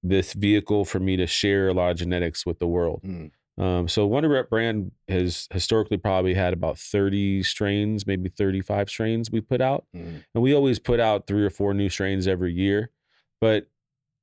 [0.03, 3.01] this vehicle for me to share a lot of genetics with the world.
[3.05, 3.31] Mm.
[3.57, 9.31] Um so Wonder Brett brand has historically probably had about 30 strains, maybe 35 strains
[9.31, 9.85] we put out.
[9.95, 10.23] Mm.
[10.33, 12.91] And we always put out 3 or 4 new strains every year.
[13.39, 13.67] But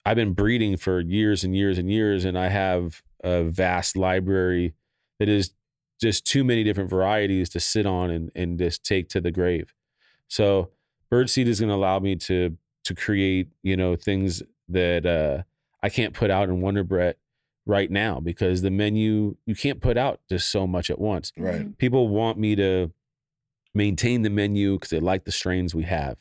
[0.05, 4.75] I've been breeding for years and years and years and I have a vast library
[5.19, 5.53] that is
[6.01, 9.75] just too many different varieties to sit on and, and just take to the grave.
[10.29, 10.71] So
[11.13, 15.43] birdseed is going to allow me to to create, you know, things that uh,
[15.83, 17.19] I can't put out in Wonder Brett
[17.69, 21.33] right now because the menu you can't put out just so much at once.
[21.37, 21.77] Right.
[21.79, 22.91] People want me to
[23.75, 26.17] maintain the menu because they like the strains we have,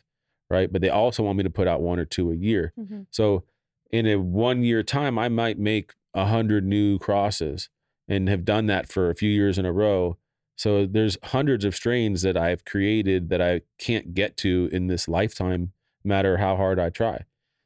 [0.49, 0.71] right?
[0.71, 2.73] But they also want me to put out one or two a year.
[2.77, 3.07] Mhm.
[3.10, 3.43] So
[3.89, 7.69] in a one year time, I might make a hundred new crosses
[8.07, 10.17] and have done that for a few years in a row.
[10.57, 15.07] So there's hundreds of strains that I've created that I can't get to in this
[15.07, 15.71] lifetime,
[16.03, 17.23] no matter how hard I try.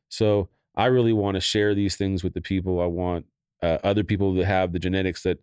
[0.10, 2.80] So I really want to share these things with the people.
[2.82, 3.26] I want
[3.62, 5.40] uh, other people that have the genetics that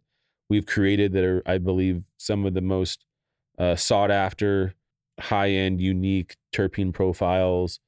[0.49, 3.05] we've created that are, I believe, some of the most
[3.59, 4.75] uh, sought after,
[5.21, 7.81] high end, unique terpene profiles,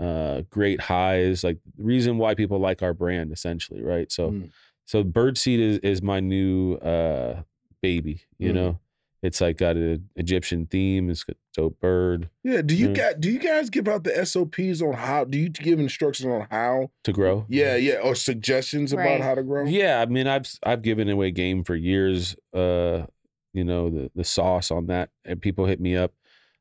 [0.00, 1.44] uh, great highs.
[1.44, 4.10] Like the reason why people like our brand, essentially, right?
[4.10, 4.50] So, Mm.
[4.86, 7.42] so birdseed is is my new uh,
[7.82, 8.22] baby.
[8.38, 8.54] You Mm.
[8.54, 8.80] know,
[9.22, 11.10] it's like got an Egyptian theme.
[11.10, 12.62] It's got dope bird Yeah.
[12.62, 12.96] Do you Mm.
[12.96, 16.46] got do you guys give out the SOPs on how do you give instructions on
[16.50, 16.90] how?
[17.04, 17.44] to grow.
[17.48, 19.64] Yeah, yeah, or suggestions about how to grow?
[19.66, 22.36] Yeah, I mean, I've I've given away game for years.
[22.52, 23.06] Uh,
[23.54, 26.12] you know the the sauce on that, and people hit me up.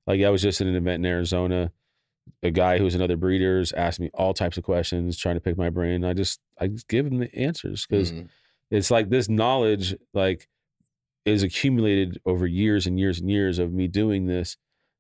[0.08, 1.72] Like I was just at an event in Arizona.
[2.44, 5.70] A guy who's another breeders asked me all types of questions, trying to pick my
[5.70, 6.04] brain.
[6.04, 8.28] I just I just give him the answers because Mhm.
[8.72, 10.48] it's like this knowledge like
[11.28, 14.58] is accumulated over years and years and years of me doing this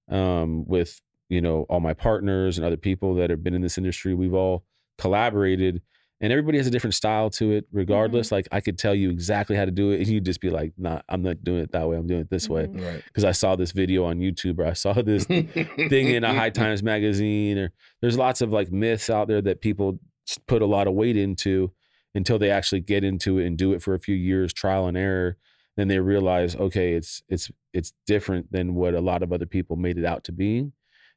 [0.09, 3.77] um, with you know all my partners and other people that have been in this
[3.77, 4.13] industry.
[4.13, 4.63] We've all
[4.97, 5.81] collaborated
[6.19, 9.55] and everybody has a different style to it regardless like i could tell you exactly
[9.55, 11.87] how to do it and you'd just be like nah i'm not doing it that
[11.87, 12.83] way i'm doing it this way Mhm.
[12.83, 13.03] Right.
[13.05, 15.47] because i saw this video on youtube or i saw this thing
[16.07, 19.99] in a high times magazine or there's lots of like myths out there that people
[20.47, 21.71] put a lot of weight into
[22.15, 24.97] until they actually get into it and do it for a few years trial and
[24.97, 25.37] error
[25.77, 29.75] then they realize okay it's it's it's different than what a lot of other people
[29.75, 30.71] made it out to be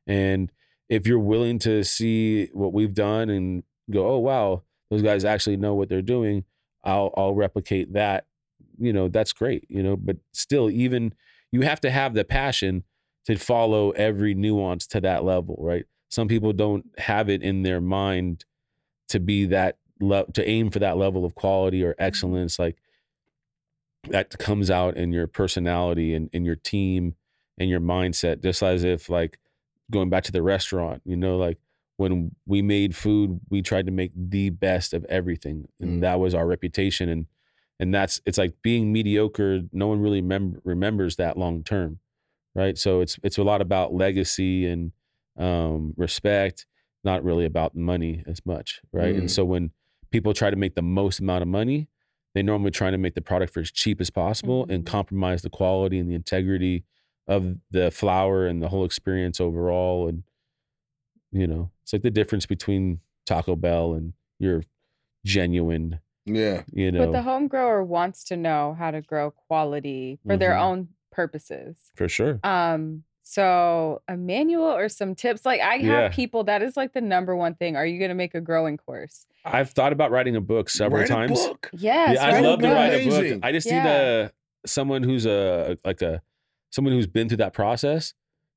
[0.07, 0.53] and
[0.89, 5.57] if you're willing to see what we've done and go oh wow those guys actually
[5.57, 6.45] know what they're doing
[6.85, 8.27] i'll i'll replicate that
[8.79, 11.13] you know that's great you know but still even
[11.53, 12.85] you have to have the passion
[13.27, 15.85] to follow every nuance to that level, right?
[16.09, 18.45] Some people don't have it in their mind
[19.09, 22.03] to be that le- to aim for that level of quality or mm-hmm.
[22.03, 22.77] excellence like
[24.09, 27.15] that comes out in your personality and in your team
[27.59, 29.39] and your mindset just as if like
[29.91, 31.59] going back to the restaurant you know like
[31.97, 36.01] when we made food we tried to make the best of everything and Mm.
[36.01, 37.27] that was our reputation and
[37.79, 41.99] and that's it's like being mediocre no one really mem- remembers that long term
[42.55, 44.93] right so it's it's a lot about legacy and
[45.37, 46.65] um respect
[47.05, 49.19] not really about money as much right Mm.
[49.19, 49.71] and so when
[50.11, 51.87] people try to make the most amount of money
[52.35, 54.87] they normally try to make the product for as cheap as possible and Mhm.
[54.87, 56.85] compromise the quality and the integrity
[57.27, 60.23] of the flower and the whole experience overall and
[61.33, 64.63] you know it's like the difference between taco bell and your
[65.25, 66.65] genuine Yeah.
[66.73, 70.53] you know But the home grower wants to know how to grow quality for their
[70.55, 70.61] Mhm.
[70.63, 71.91] own purposes.
[71.95, 75.45] for sure Um, so a manual or some tips.
[75.47, 76.09] Like I have Yeah.
[76.09, 77.77] people that is like the number one thing.
[77.77, 79.27] Are you gonna make a growing course?
[79.45, 81.71] i've thought about writing a book several Write a times book.
[81.73, 82.75] Yes, yeah, I'd love to book.
[82.75, 83.41] write a book.
[83.43, 83.83] I just Yeah.
[83.83, 84.33] need a
[84.67, 86.21] someone who's a like a
[86.71, 88.13] someone who's been through that process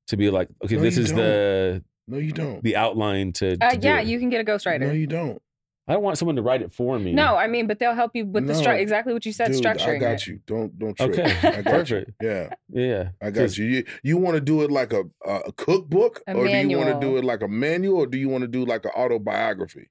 [0.08, 2.62] to be like, okay, No, this you is the No, you don't.
[2.62, 3.56] the outline to.
[3.60, 4.06] Uh, to do yeah, it.
[4.06, 4.80] you can get a ghostwriter.
[4.80, 5.40] No, No, you don't.
[5.86, 7.12] I don't want someone to write it for me.
[7.12, 8.60] No, I mean, but they'll help you with the No.
[8.60, 9.96] stru- exactly what you said, Dude, structuring.
[9.96, 10.26] I got it.
[10.26, 10.40] you.
[10.46, 11.10] Don't don't trip.
[11.10, 12.06] Okay, I got you.
[12.22, 13.66] Yeah, Yeah, I got 'Cause you.
[13.66, 16.78] You, you want to do it like a a, a cookbook, A or do you
[16.78, 18.92] want to do it like a manual, or do you want to do like an
[18.96, 19.90] autobiography?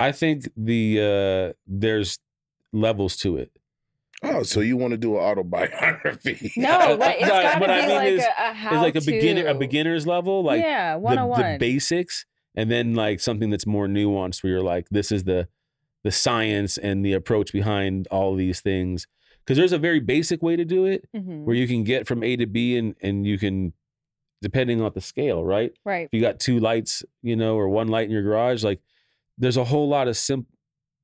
[0.00, 2.18] I think the uh there's
[2.72, 3.50] levels to it.
[4.22, 6.50] Oh, so you want to do an autobiography?
[6.56, 8.82] No, like it's No, gotta what be I mean like is- a, a how It's
[8.82, 9.58] like a beginner a to.
[9.58, 11.58] beginner's level, like yeah, the, one on the one.
[11.58, 12.24] basics,
[12.56, 15.48] and then like something that's more nuanced, where you're like, this is the
[16.04, 19.06] the science and the approach behind all these things.
[19.44, 21.44] Because there's a very basic way to do it, Mm-hmm.
[21.44, 23.72] where you can get from A to B, and and you can,
[24.42, 25.72] depending on the scale, right?
[25.84, 26.06] Right.
[26.06, 28.80] If you got two lights, you know, or one light in your garage, like
[29.38, 30.50] there's a whole lot of simple.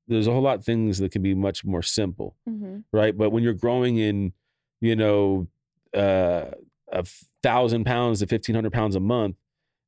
[0.07, 2.79] There's a whole lot of things that can be much more simple Mm-hmm.
[2.91, 3.17] right?
[3.17, 4.33] But when you're growing in,
[4.81, 5.47] you know,
[5.95, 6.51] uh,
[6.91, 7.05] a
[7.41, 9.37] thousand pounds to fifteen hundred pounds a month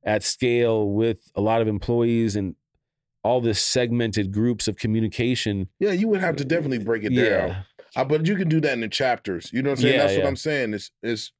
[0.06, 2.54] at scale with a lot of employees and
[3.22, 5.68] all this segmented groups of communication.
[5.80, 7.24] yeah, you would have to definitely break it down.
[7.24, 7.62] Yeah,
[7.96, 9.50] Uh, but you can do that in the chapters.
[9.52, 9.94] You know what I'm saying?
[9.94, 10.18] Yeah, That's yeah.
[10.22, 10.74] what I'm saying.
[10.74, 11.32] It's it's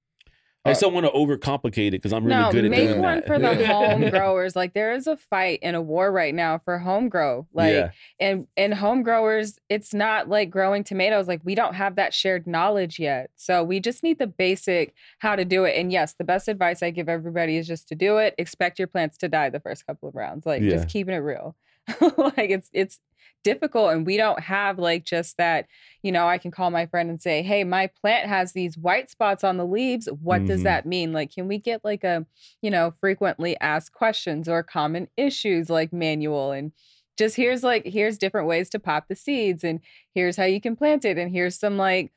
[0.67, 3.03] I don't want to overcomplicate it because I'm really no, good at doing No, make
[3.03, 4.57] one for the home growers.
[4.57, 7.47] Like there is a fight and a war right now for home grow.
[7.53, 11.29] Like yeah, and and home growers, it's not like growing tomatoes.
[11.29, 13.31] Like we don't have that shared knowledge yet.
[13.37, 15.77] So we just need the basic how to do it.
[15.77, 18.35] And yes, the best advice I give everybody is just to do it.
[18.39, 20.47] Expect your plants to die the first couple of rounds.
[20.47, 20.71] Like Yeah.
[20.71, 21.57] just keeping it real.
[22.19, 22.99] like it's it's
[23.47, 25.67] difficult and we don't have like just that
[26.03, 29.09] you know i can call my friend and say hey my plant has these white
[29.09, 30.65] spots on the leaves what does Mhm.
[30.65, 32.27] that mean like can we get like a
[32.61, 36.73] you know frequently asked questions or common issues like manual and
[37.19, 39.81] just here's like here's different ways to pop the seeds and
[40.15, 42.13] here's how you can plant it and here's some like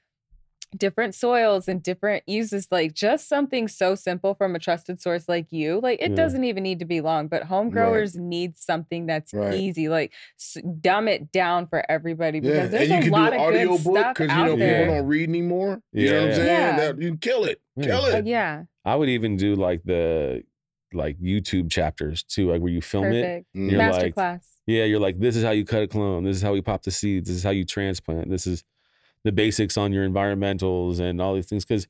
[0.77, 5.47] different soils and different uses like just something so simple from a trusted source like
[5.51, 6.15] you like it Yeah.
[6.15, 7.73] doesn't even need to be long but home Right.
[7.73, 9.55] growers need something that's Right.
[9.55, 13.11] easy like s- dumb it down for everybody yeah, because and there's you a can
[13.11, 15.81] lot do of audio good book stuff because you out know people don't read anymore.
[15.91, 16.35] You know what I'm Yeah.
[16.35, 16.47] saying?
[16.47, 16.75] Yeah.
[16.77, 17.85] That, you kill it, Yeah.
[17.85, 18.27] kill Uh, it.
[18.27, 20.43] yeah I would even do like the
[20.93, 23.21] like YouTube chapters too, like where you film it.
[23.21, 23.69] perfect Mm.
[23.71, 26.23] You're master like- class Yeah, you're like, this is how you cut a clone.
[26.25, 27.27] This is how we pop the seeds.
[27.27, 28.29] This is how you transplant.
[28.29, 28.63] This is
[29.23, 31.65] the basics on your environmentals and all these things.
[31.65, 31.87] Because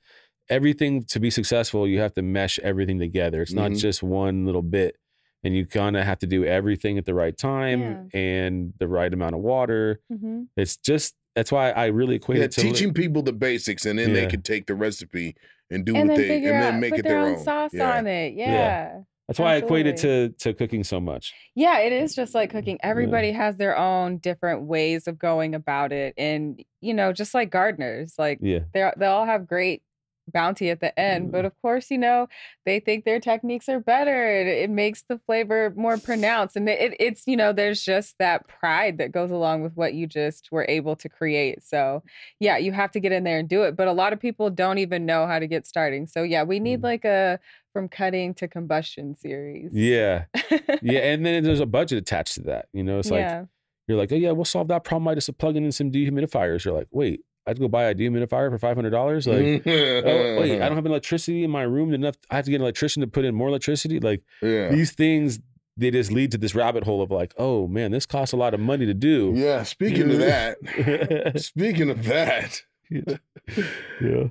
[0.50, 3.42] everything to be successful, you have to mesh everything together.
[3.42, 3.80] It's not Mhm.
[3.80, 4.96] just one little bit.
[5.44, 9.14] And you kind of have to do everything at the right time and the right
[9.14, 10.00] amount of water.
[10.10, 13.32] hmm It's just, that's why I really equate Yeah, it to li- teaching people the
[13.32, 14.30] basics, and then they Yeah.
[14.30, 15.36] can take the recipe
[15.70, 17.44] and do and what they, figure and out then make put it their, their own
[17.44, 17.98] sauce Yeah.
[18.00, 19.02] on it Yeah.
[19.30, 19.34] Yeah.
[19.34, 21.34] That's why I equate it to to cooking so much.
[21.56, 22.80] Yeah, it is just like cooking.
[22.82, 26.14] Everybody has their own different ways of going about it.
[26.18, 28.60] And, you know, just like gardeners, like Yeah.
[28.74, 29.84] they they all have great
[30.32, 32.28] bounty at the end, but of course, you know,
[32.66, 34.28] they think their techniques are better.
[34.40, 36.56] It, it makes the flavor more pronounced.
[36.56, 40.08] And it, it's, you know, there's just that pride that goes along with what you
[40.08, 41.64] just were able to create.
[41.64, 42.04] So,
[42.40, 43.76] yeah, you have to get in there and do it.
[43.76, 46.08] But a lot of people don't even know how to get starting.
[46.08, 46.84] So, yeah, we need Mm.
[46.84, 47.40] like a
[47.74, 49.72] from cutting to combustion series.
[49.74, 50.26] Yeah.
[50.82, 51.00] Yeah.
[51.10, 52.68] And then there's a budget attached to that.
[52.74, 53.46] You know, it's like, yeah.
[53.88, 56.64] You're like, oh yeah, we'll solve that problem by just plugging in some dehumidifiers.
[56.64, 59.26] You're like, wait, I have to go buy a dehumidifier for five hundred dollars.
[59.28, 62.16] Like, oh wait, I don't have electricity in my room enough.
[62.30, 64.00] I have to get an electrician to put in more electricity.
[64.00, 64.70] Like yeah.
[64.70, 65.40] these things,
[65.76, 68.54] they just lead to this rabbit hole of like, oh man, this costs a lot
[68.54, 69.34] of money to do.
[69.36, 70.58] Yeah, speaking of that,
[71.38, 73.16] speaking of that, yeah.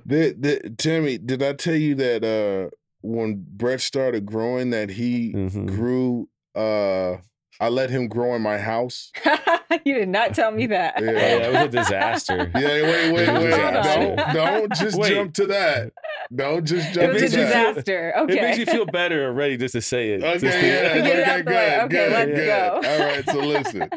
[0.05, 2.69] the, the, Tammy, did I tell you that uh
[3.01, 5.67] when Brett started growing that he Mhm.
[5.67, 6.29] grew.
[6.55, 7.17] uh
[7.61, 9.11] I let him grow in my house.
[9.85, 10.95] you did not tell me that.
[11.01, 11.11] Yeah.
[11.11, 12.51] Yeah, it was a disaster.
[12.55, 14.15] Yeah, wait, wait, It was a wait!
[14.15, 15.09] Don't don't just Wait.
[15.09, 15.91] jump to that.
[16.33, 17.75] Don't just It jump was to a makes you feel- that.
[17.85, 18.13] disaster.
[18.29, 20.23] It makes you feel better already just to say it.
[20.23, 21.79] Okay, Just to- yeah, Get it okay, good, way.
[21.81, 22.45] Okay, good, let's good.
[22.47, 22.81] go.
[22.85, 23.89] All right, so listen.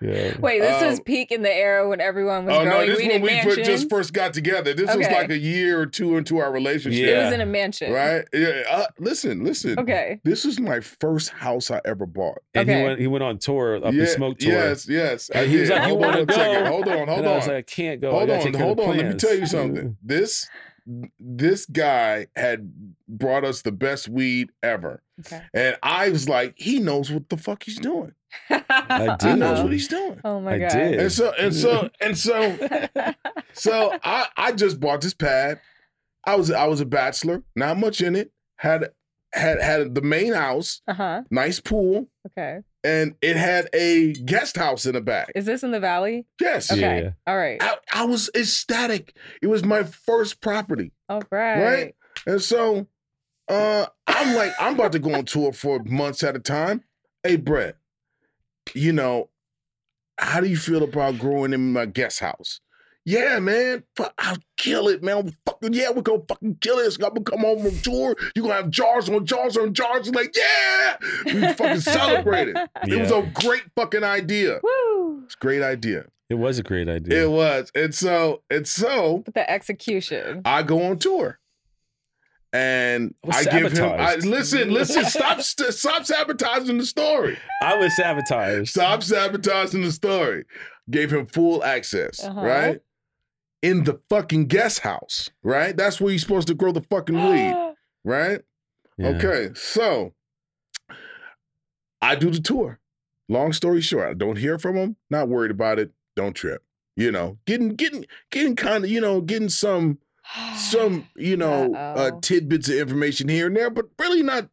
[0.00, 0.36] Yeah.
[0.38, 2.98] Wait, this was Um, peak in the era when everyone was Oh no, growing this
[2.98, 3.66] weed when in we mansions.
[3.66, 4.72] just first got together.
[4.74, 7.06] This was like a year or two into our relationship.
[7.08, 7.92] It was in a mansion.
[7.92, 8.24] Right?
[8.32, 8.62] Yeah.
[8.70, 9.78] Uh, listen, listen.
[9.78, 10.20] Okay.
[10.24, 12.38] This was my first house I ever bought.
[12.54, 12.78] And Okay.
[12.78, 14.52] he went he went on tour up yeah, the smoke tour.
[14.52, 15.30] Yes, yes.
[15.30, 16.64] And he was like, "You hold on wanna one second.
[16.64, 17.54] go?" Hold on, hold and I was on.
[17.54, 18.10] like, I can't go.
[18.10, 18.96] Hold gotta on, take care of hold the on.
[18.96, 19.96] Let me tell you something.
[20.02, 20.48] This
[21.18, 22.72] this guy had
[23.18, 25.02] brought us the best weed ever.
[25.20, 25.42] Okay.
[25.54, 28.12] And I was like, he knows what the fuck he's doing.
[28.48, 30.20] I He knows what he's doing.
[30.24, 30.70] Oh my I god.
[30.72, 31.00] did.
[31.00, 32.56] And so and so and so
[33.52, 35.60] So I I just bought this pad.
[36.26, 38.30] I was I was a bachelor, not much in it.
[38.58, 38.90] Had
[39.32, 41.22] had had the main house, uh huh.
[41.30, 42.58] nice pool, Okay.
[42.84, 45.30] and it had a guest house in the back.
[45.34, 46.26] Is this in the valley?
[46.40, 46.80] Yes, Okay.
[47.04, 47.10] Yeah.
[47.26, 47.62] All right.
[47.62, 49.16] I, I was ecstatic.
[49.40, 51.62] It was my first property, All right.
[51.62, 51.94] right?
[52.26, 52.86] And so
[53.50, 56.82] uh I'm like, I'm about to go on tour for months at a time.
[57.22, 57.76] Hey, Brett,
[58.74, 59.28] you know,
[60.18, 62.60] how do you feel about growing in my guest house?
[63.04, 63.82] Yeah, man.
[64.18, 65.16] I'll kill it, man.
[65.16, 66.96] I'm fucking, yeah, we're gonna fucking kill this.
[66.96, 68.14] I'm gonna come home from tour.
[68.36, 70.14] You're gonna have jars on jars on jars.
[70.14, 70.96] Like, yeah.
[71.24, 72.56] We fucking celebrated.
[72.86, 74.60] It was a great fucking idea.
[74.62, 75.22] Woo.
[75.24, 76.04] It's a great idea.
[76.28, 77.24] It was a great idea.
[77.24, 77.72] It was.
[77.74, 80.42] And so, and so But the execution.
[80.44, 81.39] I go on tour.
[82.52, 87.38] And Was I give him I, listen, listen, stop st- stop sabotaging the story.
[87.62, 88.70] I was sabotaged.
[88.70, 90.44] Stop sabotaging the story.
[90.90, 92.40] Gave him full access, Uh-huh.
[92.40, 92.80] right?
[93.62, 95.76] In the fucking guest house, right?
[95.76, 97.54] That's where you're supposed to grow the fucking weed,
[98.04, 98.40] right?
[98.98, 99.08] Yeah.
[99.10, 100.14] Okay, so
[102.02, 102.80] I do the tour.
[103.28, 104.96] Long story short, I don't hear from him.
[105.08, 105.92] Not worried about it.
[106.16, 106.62] Don't trip.
[106.96, 109.98] You know, getting getting getting kind of you know getting some
[110.56, 114.48] some you know uh, tidbits of information here and there, but really not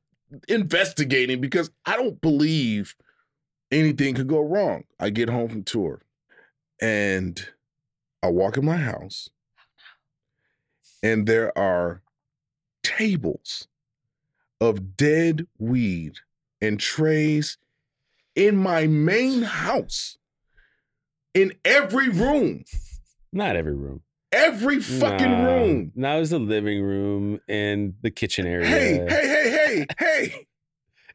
[0.47, 2.95] investigating because I don't believe
[3.71, 4.83] anything could go wrong.
[4.99, 6.01] I get home from tour,
[6.81, 7.45] and
[8.23, 9.29] I walk in my house,
[11.03, 12.01] and there are
[12.83, 13.67] tables
[14.59, 16.13] of dead weed
[16.61, 17.57] and trays
[18.35, 20.17] in my main house,
[21.33, 22.63] in every room,
[23.33, 24.01] Not every room.
[24.37, 25.45] Every fucking Nah.
[25.45, 25.91] room.
[25.95, 28.67] No, it was the living room and the kitchen area.
[28.67, 29.85] Hey, hey, hey, hey,
[30.29, 30.47] hey.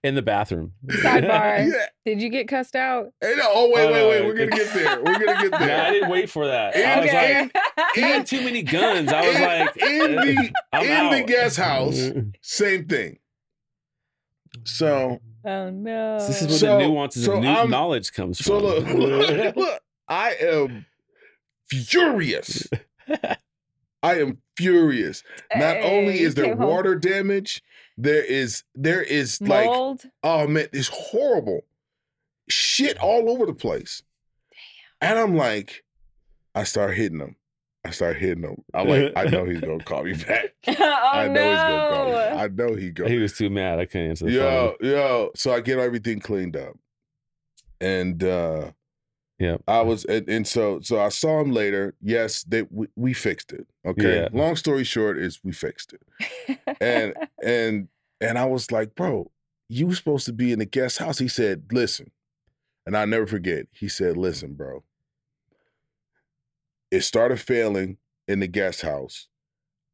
[0.04, 0.72] In the bathroom.
[0.86, 1.64] Sidebar.
[1.72, 1.86] Yeah.
[2.04, 3.12] Did you get cussed out?
[3.20, 4.20] Hey, no, oh, wait, Oh, wait, no, wait.
[4.20, 4.96] Uh, We're going to get there.
[4.98, 6.74] We're going to get No, I didn't wait for that.
[6.74, 7.42] In- I was Okay.
[7.42, 7.52] like,
[7.94, 9.12] he had too many guns.
[9.12, 13.18] I was In- like, in the, I'm in the guest house, same thing.
[14.64, 16.18] So, oh no.
[16.18, 18.92] This is where So- the nuances so of new I'm- knowledge comes so from.
[18.98, 20.86] look, look, I am
[21.68, 22.66] furious.
[24.02, 25.22] I am furious.
[25.54, 26.68] Not only is there came home.
[26.68, 27.62] water damage,
[27.96, 29.68] there is there is like
[30.22, 31.60] oh man, it's horrible.
[32.48, 34.02] Shit all over the place.
[35.00, 35.10] Damn.
[35.10, 35.84] And I'm like,
[36.54, 37.36] I start hitting him.
[37.84, 38.62] I start hitting him.
[38.74, 40.54] I'm like, I know he's gonna call me back.
[40.66, 40.74] oh
[41.12, 41.50] I know no.
[41.50, 42.42] he's gonna call me.
[42.42, 43.06] I know he go.
[43.08, 43.78] he was too mad.
[43.78, 44.40] I couldn't answer the Yo,
[44.80, 44.90] phone.
[44.90, 45.30] yo.
[45.36, 46.74] So I get everything cleaned up.
[47.80, 48.72] And uh
[49.42, 49.62] Yep.
[49.66, 51.96] I was and, and so so I saw him later.
[52.00, 53.66] Yes, they we, we fixed it.
[53.84, 54.20] Okay.
[54.20, 54.28] Yeah.
[54.32, 56.58] Long story short is we fixed it.
[56.80, 57.88] And and
[58.20, 59.32] and I was like, bro,
[59.68, 61.18] you were supposed to be in the guest house.
[61.18, 62.12] He said, listen,
[62.86, 63.66] and I'll never forget.
[63.72, 64.84] He said, listen, bro.
[66.92, 67.96] It started failing
[68.28, 69.26] in the guest house.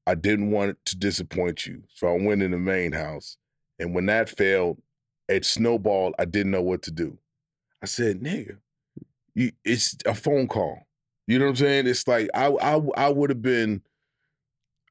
[0.07, 1.85] I didn't want to disappoint you.
[1.95, 3.39] So I went in the main house.
[3.79, 4.83] And when that failed,
[5.27, 6.17] it snowballed.
[6.19, 7.17] I didn't know what to do.
[7.83, 8.59] I said, nigga,
[9.39, 10.87] you, it's a phone call.
[11.27, 11.87] You know what I'm saying?
[11.87, 13.83] It's like I I I would have been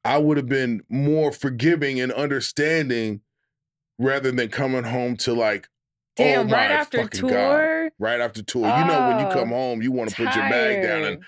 [0.04, 3.20] I would have been more forgiving and understanding
[3.98, 5.68] rather than coming home to like
[6.18, 7.30] oh Damn, oh my right after fucking God.
[7.30, 7.90] tour.
[7.98, 8.62] right after tour.
[8.62, 11.22] you know when you Oh, come home, you want to put your bag down and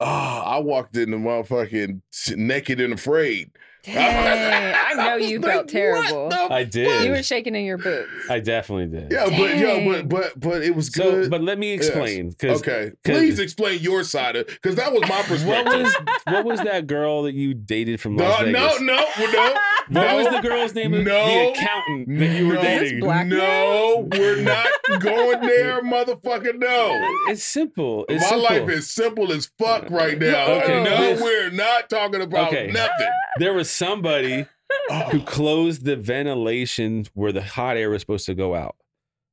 [0.00, 0.06] oh,
[0.44, 2.02] I walked in the motherfucking
[2.36, 3.50] naked and afraid.
[3.84, 6.30] Dang, I know was you like, felt terrible.
[6.50, 7.04] I did.
[7.04, 8.10] You were shaking in your boots.
[8.28, 9.12] I definitely did.
[9.12, 11.30] Yeah, but yeah, but but but it was So, good.
[11.30, 11.86] but let me Yes.
[11.86, 12.30] explain.
[12.30, 15.46] Because okay, 'cause- please explain your side of because that was my perspective.
[15.46, 18.80] what was what was that girl that you dated from Las no, Vegas?
[18.80, 18.96] no, no,
[19.32, 19.54] no.
[19.90, 20.16] What no.
[20.16, 20.92] was the girl's name?
[20.92, 21.26] of No.
[21.26, 22.60] The accountant that you were No.
[22.60, 23.00] Is this dating.
[23.00, 24.66] black- No, we're not
[25.00, 26.58] going there, motherfucker.
[26.58, 26.90] No.
[27.28, 28.04] It's simple.
[28.08, 28.42] It's My simple.
[28.66, 30.46] life is simple as fuck right now.
[30.62, 32.70] Okay, no, this- we're not talking about Okay.
[32.72, 33.08] nothing.
[33.38, 34.46] There was somebody
[35.10, 38.76] who closed the ventilation where the hot air was supposed to go out.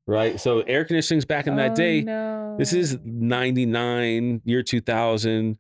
[0.08, 0.39] Right.
[0.39, 2.02] So air conditioning's back in that Oh, day.
[2.02, 2.56] no.
[2.58, 5.58] This is 99, year 2000.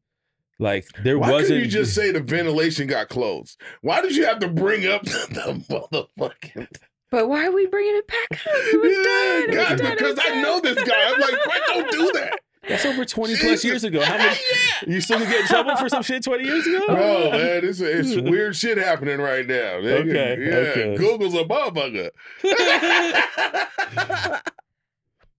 [0.57, 3.59] Like there Why wasn't couldn't you just say the ventilation got closed?
[3.81, 6.67] Why did you have to bring up the motherfucking?
[7.11, 8.53] But why are we bringing it back up?
[8.55, 9.43] It was done.
[9.43, 9.91] It was God, done.
[9.91, 10.41] It because was I done.
[10.43, 10.95] know this guy.
[11.07, 12.39] I'm like, Brett, don't do that.
[12.67, 14.01] That's over 20 plus years ago.
[14.01, 14.41] How much
[14.85, 14.93] Yeah.
[14.93, 16.85] you still gonna get in trouble for some shit 20 years ago?
[16.87, 19.79] Bro, man, it's, it's weird shit happening right now.
[19.81, 20.09] nigga.
[20.09, 20.95] Okay, Yeah, okay.
[20.97, 22.09] Google's a motherfucker.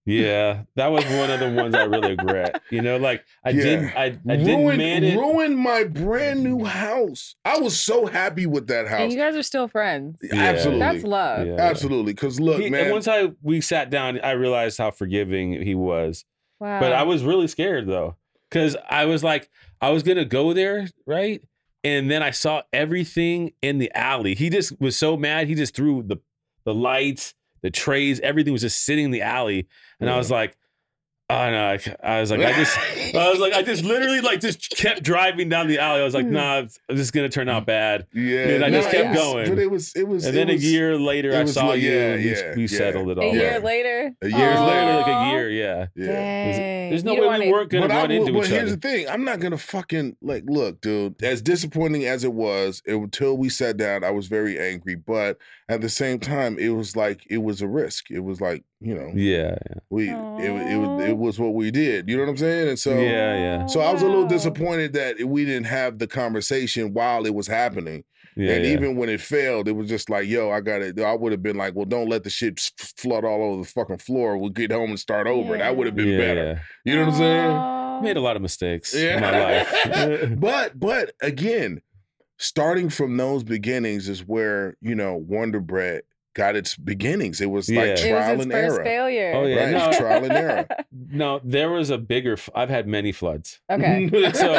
[0.09, 2.61] Yeah, that was one of the ones I really regret.
[2.71, 3.61] You know, like I Yeah.
[3.63, 5.15] didn't, I, I didn't ruined, manage.
[5.15, 7.35] ruined my brand new house.
[7.43, 9.01] I was so happy with that house.
[9.01, 10.17] And you guys are still friends.
[10.23, 10.35] Yeah.
[10.43, 10.79] Absolutely.
[10.79, 11.47] That's love.
[11.47, 11.55] Yeah.
[11.59, 12.13] Absolutely.
[12.13, 12.83] Because look, He- man.
[12.85, 16.23] and once I we sat down, I realized how forgiving he was.
[16.59, 16.79] Wow.
[16.79, 18.15] But I was really scared though,
[18.49, 19.49] because I was like,
[19.81, 21.41] I was gonna go there, right?
[21.83, 24.35] And then I saw everything in the alley.
[24.35, 25.47] He just was so mad.
[25.47, 26.17] He just threw the
[26.65, 29.67] the lights, the trays, everything was just sitting in the alley,
[29.99, 30.57] and I was like,
[31.29, 31.67] oh no!
[31.77, 32.77] I, I was like, I just.
[33.15, 36.01] I was like, I just literally like just kept driving down the alley.
[36.01, 36.33] I was like, hmm.
[36.33, 38.05] nah, this is gonna turn out bad.
[38.13, 38.47] yeah.
[38.49, 39.49] and I just no, kept was- going.
[39.49, 41.81] But it was, it was, And it then was- a year later, I saw like-
[41.81, 41.91] you.
[41.91, 42.67] yeah, and we, yeah, we yeah.
[42.77, 43.29] settled it all.
[43.31, 44.15] A year later.
[44.21, 45.85] A years Years later, like a year, yeah.
[45.95, 46.05] Yeah.
[46.07, 46.89] Dang.
[46.89, 48.71] There's no You way we wanna- weren't gonna But, I, run into but each here's
[48.71, 49.07] the thing.
[49.09, 51.21] I'm not gonna fucking like look, dude.
[51.23, 54.95] As disappointing as it was, it, until we sat down, I was very angry.
[54.95, 55.37] But
[55.69, 58.09] at the same time, it was like it was a risk.
[58.11, 59.57] It was like you know, Yeah,
[59.89, 62.07] we it, it, it was it was what we did.
[62.09, 62.69] You know what I'm saying?
[62.69, 63.65] And so Yeah, yeah.
[63.65, 67.47] so I was a little disappointed that we didn't have the conversation while it was
[67.47, 68.03] happening.
[68.35, 68.71] yeah, and yeah.
[68.71, 70.99] even when it failed, it was just like, yo, I got it.
[70.99, 72.59] I would have been like, well, don't let the shit
[72.97, 74.37] flood all over the fucking floor.
[74.37, 75.57] We'll get home and start over.
[75.57, 76.45] That would have been yeah, better.
[76.45, 76.59] yeah.
[76.93, 78.03] You know what I'm saying?
[78.03, 79.15] Made a lot of mistakes Yeah.
[79.15, 80.33] in my life.
[80.39, 81.81] but but again,
[82.37, 86.03] starting from those beginnings is where you know Wonder Brett
[86.37, 87.41] got its beginnings.
[87.41, 87.79] It was Yeah.
[87.81, 88.83] like It was It was trial and first error.
[88.85, 89.31] failure.
[89.35, 89.63] Oh, yeah.
[89.63, 89.97] Right, no.
[89.97, 90.67] trial and error.
[91.11, 92.33] no, there was a bigger.
[92.33, 93.59] f- I've had many floods.
[93.71, 94.07] Okay.
[94.33, 94.53] So,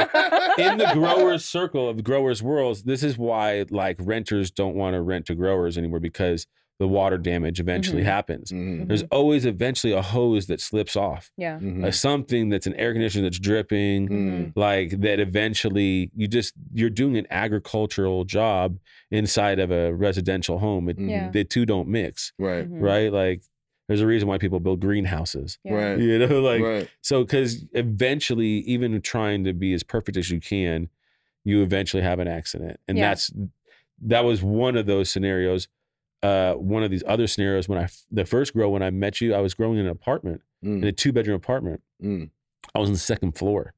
[0.58, 5.00] in the growers circle of growers worlds this is why like renters don't want to
[5.00, 6.46] rent to growers anymore because
[6.78, 8.06] the water damage eventually Mhm.
[8.06, 11.58] happens Mhm, there's always eventually a hose that slips off Yeah.
[11.58, 14.52] mhm, uh, something that's an air conditioner that's dripping mhm.
[14.54, 18.78] like that eventually you just you're doing an agricultural job
[19.10, 21.30] inside of a residential home it, Yeah.
[21.30, 23.42] the two don't mix Right, right like
[23.88, 25.72] there's a reason why people build greenhouses Yeah.
[25.74, 26.88] right, you know like right.
[27.02, 30.88] so, because eventually, even trying to be as perfect as you can,
[31.44, 33.08] you eventually have an accident, and Yeah.
[33.08, 33.32] that's
[34.00, 35.66] that was one of those scenarios.
[36.22, 39.34] Uh, one of these other scenarios when I the first grow when I met you,
[39.34, 41.80] I was growing in an apartment in Mm, a two bedroom apartment.
[42.02, 42.30] mm.
[42.74, 43.72] I was on the second floor,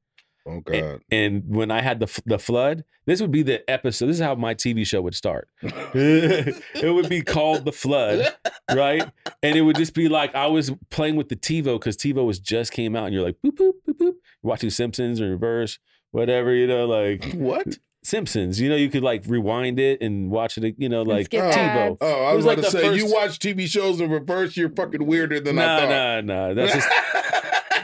[0.47, 1.01] Oh God.
[1.11, 4.07] and when I had the f- the flood, this would be the episode.
[4.07, 5.47] This is how my TV show would start.
[5.61, 8.27] it would be called the flood,
[8.73, 9.07] right?
[9.43, 12.39] And it would just be like I was playing with the TiVo because TiVo was
[12.39, 15.79] just came out, and you're like boop boop boop boop, You're watching Simpsons in reverse,
[16.11, 17.77] whatever you know, like what?
[18.03, 18.59] Simpsons.
[18.59, 20.75] You know, you could like rewind it and watch it.
[20.77, 21.49] You know, like skip Oh.
[21.51, 21.91] TiVo.
[21.91, 21.97] ads.
[22.01, 24.57] Oh, I was, was like about to the say you watch TV shows in reverse.
[24.57, 26.25] You're fucking weirder than I thought.
[26.25, 26.53] nah, nah.
[26.53, 26.89] That's just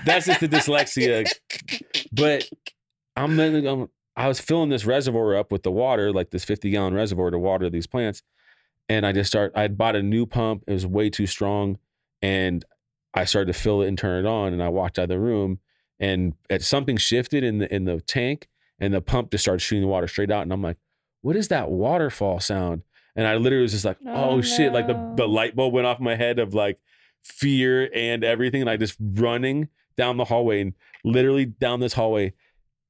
[0.06, 1.28] that's just the dyslexia.
[2.12, 2.50] But
[3.16, 6.94] I'm, I'm I was filling this reservoir up with the water, like this 50 gallon
[6.94, 8.24] reservoir to water these plants.
[8.90, 10.64] And I just start, I had bought a new pump.
[10.66, 11.78] It was way too strong.
[12.22, 12.64] And
[13.14, 14.54] I started to fill it and turn it on.
[14.54, 15.60] And I walked out of the room
[16.00, 18.48] and at something shifted in the in the tank
[18.80, 20.44] and the pump just started shooting the water straight out.
[20.44, 20.78] And I'm like,
[21.22, 22.84] what is that waterfall sound?
[23.16, 24.74] And I literally was just like, oh, Oh, shit.
[24.74, 26.80] Like the, the light bulb went off my head of like
[27.24, 28.62] fear and everything.
[28.62, 30.74] And I just running down the hallway and
[31.04, 32.34] literally down this hallway,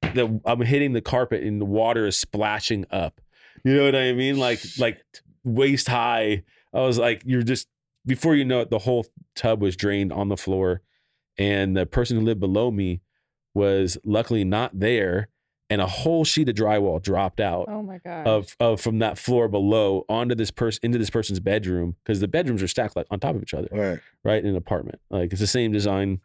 [0.02, 3.22] the I'm hitting the carpet and the water is splashing up.
[3.64, 4.38] You know what I mean?
[4.38, 5.02] Like like
[5.44, 6.44] waist high.
[6.74, 7.68] I was like, you're just
[8.06, 10.82] before you know it, the whole tub was drained on the floor.
[11.38, 13.02] And the person who lived below me
[13.54, 15.30] was luckily not there.
[15.70, 18.26] And a whole sheet of drywall dropped out Oh my god.
[18.26, 22.28] of, of from that floor below onto this person into this person's bedroom because the
[22.30, 24.00] bedrooms are stacked like on top of each other Right.
[24.24, 26.22] right in an apartment like it's the same design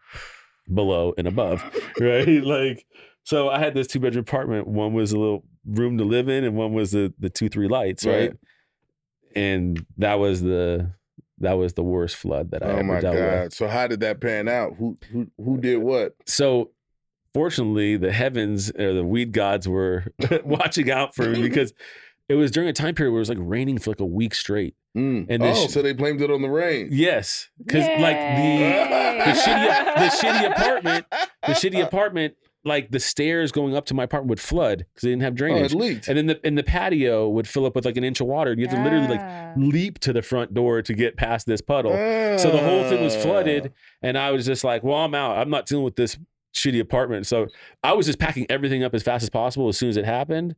[0.72, 1.60] below and above
[2.00, 2.86] right like
[3.24, 6.44] so i had this two bedroom apartment one was a little room to live in
[6.44, 8.32] and one was the the two three lights right, Right.
[9.34, 10.92] and that was the
[11.38, 13.42] that was the worst flood that i Oh ever my dealt God.
[13.44, 14.76] with So how did that pan out?
[14.78, 16.14] Who who who did what?
[16.26, 16.70] so
[17.34, 20.04] fortunately the heavens or the weed gods were
[20.44, 21.72] watching out for me because
[22.28, 24.34] it was during a time period where it was like raining for like a week
[24.34, 25.24] straight Mm.
[25.30, 26.88] And oh, this- so they blamed it on the rain.
[26.92, 31.06] yes because like the the shitty the shitty apartment
[31.46, 35.08] the shitty apartment like the stairs going up to my apartment would flood because they
[35.08, 35.72] didn't have Oh, drainage.
[35.72, 36.08] it leaked.
[36.08, 38.50] and then the and the patio would fill up with like an inch of water.
[38.50, 41.62] And you have to literally like leap to the front door to get past this
[41.62, 41.92] puddle.
[42.38, 43.20] So the whole thing was Ah.
[43.20, 43.72] flooded,
[44.02, 45.38] and I was just like, "Well, I'm out.
[45.38, 46.18] I'm not dealing with this
[46.62, 47.46] shitty apartment." So
[47.82, 50.54] I was just packing everything up as fast as possible as soon as it happened,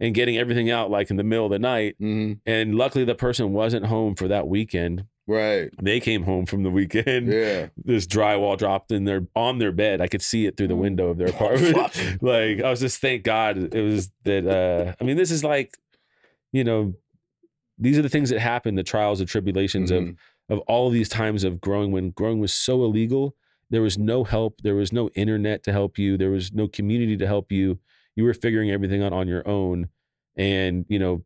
[0.00, 1.96] and getting everything out like in the middle of the night.
[2.00, 2.40] Mhm.
[2.46, 5.04] And luckily, the person wasn't home for that weekend.
[5.28, 5.70] Right.
[5.82, 7.26] They came home from the weekend.
[7.32, 7.68] Yeah.
[7.84, 10.00] This drywall dropped in their on their bed.
[10.00, 10.80] I could see it through the Mm.
[10.80, 11.76] window of their apartment.
[12.22, 14.46] like I was just thank God it was that.
[14.46, 15.74] uh I mean, this is like,
[16.52, 16.94] you know,
[17.78, 18.74] these are the things that happen.
[18.76, 20.16] The trials and tribulations of Mhm.
[20.48, 23.34] of all these times of growing when growing was so illegal
[23.70, 27.16] there was no help there was no internet to help you there was no community
[27.16, 27.78] to help you
[28.14, 29.88] you were figuring everything out on your own
[30.36, 31.22] and you know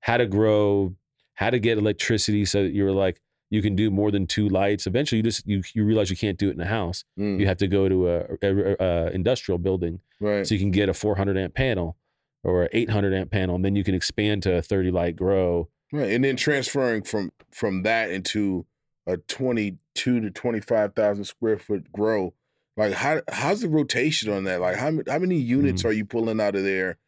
[0.00, 0.94] how to grow
[1.34, 3.20] how to get electricity so that you were like
[3.50, 6.38] you can do more than two lights eventually you just you, you realize you can't
[6.38, 7.38] do it in a house Mm.
[7.40, 10.46] you have to go to a, a, a industrial building Right.
[10.46, 11.96] so you can get a 400 amp panel
[12.42, 15.68] or an 800 amp panel and then you can expand to a 30 light grow
[15.92, 16.10] Right.
[16.10, 18.66] And then transferring from from that into
[19.06, 22.34] a twenty two to twenty five thousand square foot grow.
[22.76, 24.60] Like how how's the rotation on that?
[24.60, 25.88] Like how how many units Mm-hmm.
[25.88, 26.98] are you pulling out of there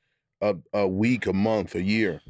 [0.41, 2.21] a a week, a month, a year?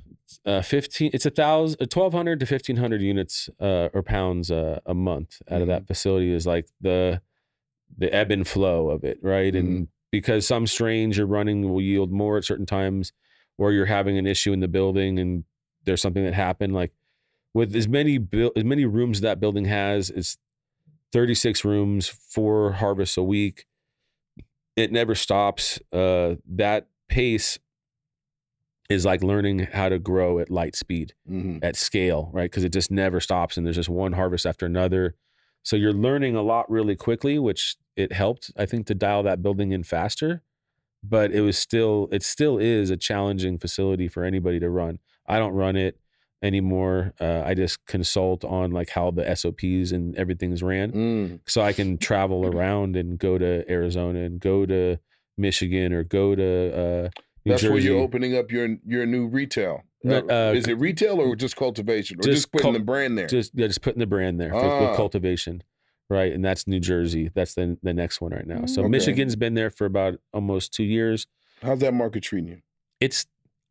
[0.44, 5.40] uh 15 it's a thousand 1200 to 1500 units uh or pounds uh, a month
[5.48, 7.20] out of that facility is like the
[7.96, 12.10] the ebb and flow of it right and because some strains you're running will yield
[12.10, 13.12] more at certain times
[13.56, 15.44] or you're having an issue in the building and
[15.84, 16.90] there's something that happened like
[17.54, 20.38] with as many buil- as many rooms that building has it's
[21.12, 23.66] 36 rooms four harvests a week
[24.76, 27.58] it never stops uh that pace
[28.88, 31.58] is like learning how to grow at light speed Mm-hmm.
[31.62, 32.48] at scale, right?
[32.48, 35.16] Because it just never stops and there's just one harvest after another.
[35.64, 39.42] So you're learning a lot really quickly, which it helped, I think, to dial that
[39.42, 40.42] building in faster.
[41.02, 45.00] But it was still, it still is a challenging facility for anybody to run.
[45.26, 45.98] I don't run it
[46.42, 47.12] anymore.
[47.20, 51.40] Uh, I just consult on like how the SOPs and everything's ran Mm.
[51.46, 54.98] so I can travel around and go to Arizona and go to
[55.38, 57.08] Michigan or go to uh,
[57.44, 57.72] New That's Jersey.
[57.72, 59.82] where you're opening up your your new retail.
[60.06, 63.18] Uh, uh, is it retail or just cultivation, or just just, putting cul- the brand
[63.18, 63.26] there?
[63.26, 64.88] just yeah, just putting the brand there for, Ah.
[64.88, 65.62] with cultivation,
[66.08, 66.32] right?
[66.32, 67.30] And that's New Jersey.
[67.34, 68.66] That's the the next one right now.
[68.66, 68.88] So Okay.
[68.90, 71.26] Michigan's been there for about almost two years.
[71.62, 72.58] How's that market treating you?
[73.00, 73.26] It's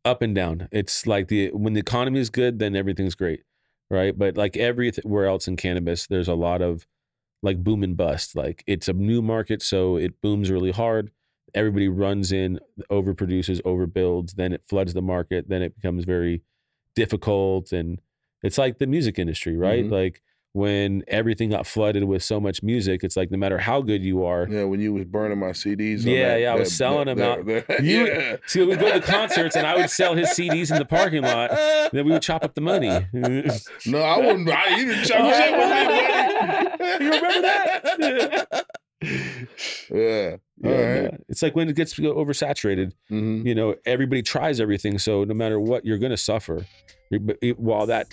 [0.06, 0.68] up and down.
[0.72, 3.42] It's like the when the economy is good, then everything's great,
[3.90, 4.18] right?
[4.18, 6.86] But like everywhere else in cannabis, there's a lot of
[7.42, 8.36] like boom and bust.
[8.36, 11.10] Like it's a new market, so it booms really hard.
[11.54, 16.42] Everybody runs in, overproduces, overbuilds, then it floods the market, then it becomes very
[16.94, 17.72] difficult.
[17.72, 18.00] And
[18.42, 19.84] it's like the music industry, right?
[19.84, 19.90] Mhm.
[19.92, 20.22] Like
[20.56, 24.24] when everything got flooded with so much music, it's like no matter how good you
[24.24, 26.04] are, Yeah, when you was burning my CDs.
[26.06, 27.84] on Yeah, that- yeah, I was that- selling that- them out.
[27.84, 28.36] You- yeah.
[28.46, 31.22] See, we would go to concerts and I would sell his CDs in the parking
[31.22, 31.50] lot.
[31.92, 32.88] Then we would chop up the money.
[33.86, 34.48] No, I wouldn't.
[34.48, 37.04] I, you didn't chop shit with me, buddy.
[37.04, 38.66] You remember that?
[39.02, 40.36] yeah.
[40.64, 41.12] All Yeah, right.
[41.12, 41.18] no.
[41.28, 43.44] It's like when it gets oversaturated, Mhm.
[43.44, 44.98] you know, everybody tries everything.
[44.98, 46.64] So no matter what, you're going to suffer.
[47.56, 48.06] While that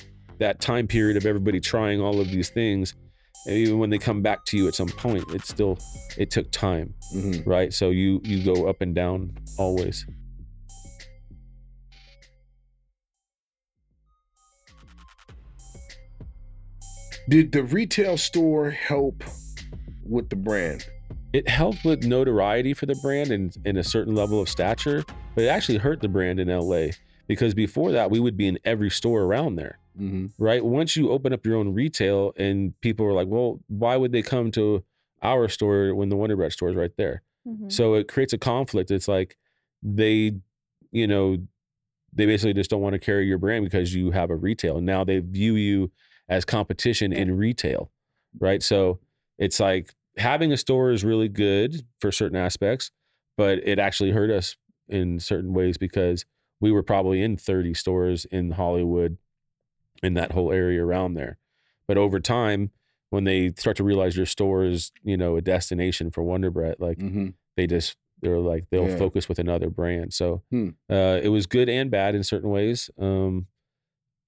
[0.44, 2.94] that time period of everybody trying all of these things,
[3.48, 5.78] and even when they come back to you at some point, it still
[6.18, 7.46] it took time, Mhm.
[7.48, 7.74] right?
[7.74, 10.06] So you you go up and down always.
[17.30, 19.24] Did the retail store help
[20.06, 20.86] with the brand?
[21.32, 25.04] It helped with notoriety for the brand and, and a certain level of stature,
[25.36, 26.88] but it actually hurt the brand in LA
[27.28, 29.80] because before that we would be in every store around there.
[30.00, 30.44] Mm-hmm.
[30.44, 30.64] right?
[30.66, 34.22] Once you open up your own retail and people are like, well, why would they
[34.24, 34.84] come to
[35.22, 37.22] our store when the Wonder Brett store is right there?
[37.48, 37.72] Mhm.
[37.72, 38.90] So it creates a conflict.
[38.92, 39.38] It's like
[39.82, 40.34] they,
[40.92, 41.38] you know,
[42.14, 44.80] they basically just don't want to carry your brand because you have a retail.
[44.82, 45.92] Now they view you
[46.30, 47.20] as competition Yeah.
[47.20, 47.92] in retail,
[48.40, 48.62] right?
[48.64, 49.00] So
[49.38, 52.92] it's like having a store is really good for certain aspects,
[53.38, 54.56] but it actually hurt us
[54.88, 56.26] in certain ways because
[56.60, 59.18] we were probably in 30 stores in Hollywood
[60.04, 61.38] in that whole area around there.
[61.88, 62.72] But over time,
[63.10, 66.80] when they start to realize your store is, you know, a destination for Wonder Brett,
[66.80, 67.30] like Mm-hmm.
[67.58, 68.98] they just they're like they'll Yeah.
[68.98, 70.14] focus with another brand.
[70.14, 70.70] So Hmm.
[70.90, 72.90] uh, it was good and bad in certain ways.
[72.98, 73.48] Um,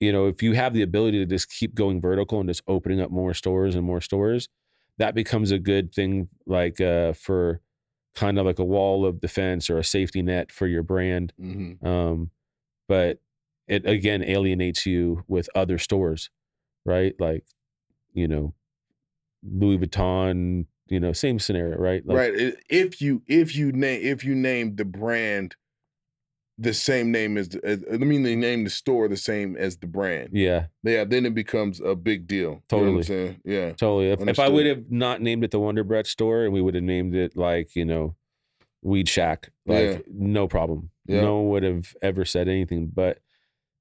[0.02, 3.00] you know, if you have the ability to just keep going vertical and just opening
[3.00, 4.50] up more stores and more stores,
[4.98, 7.62] that becomes a good thing, like uh, for
[8.16, 11.32] kind of like a wall of defense or a safety net for your brand.
[11.42, 11.86] Mm-hmm.
[11.88, 12.32] Um,
[12.90, 13.20] but
[13.68, 16.30] it again alienates you with other stores,
[16.86, 17.14] right?
[17.20, 17.46] Like,
[18.14, 18.54] you know,
[19.44, 22.06] Louis Vuitton, you know, same scenario, right?
[22.06, 22.54] Like, right.
[22.70, 25.56] If you if you name if you name the brand
[26.58, 29.76] the same name as, the, as I mean they name the store the same as
[29.78, 30.30] the brand.
[30.32, 32.40] Yeah, Yeah, then it becomes a big deal.
[32.40, 32.96] You know what Totally.
[32.98, 33.42] I'm saying?
[33.44, 33.70] Yeah.
[33.74, 34.12] totally.
[34.12, 36.76] If, if I would have not named it the Wonder Brett store and we would
[36.76, 38.16] have named it like, you know,
[38.82, 39.98] Weed Shack, like Yeah.
[40.08, 40.92] no problem.
[41.08, 41.22] Yeah.
[41.22, 42.88] No one would have ever said anything.
[42.94, 43.20] But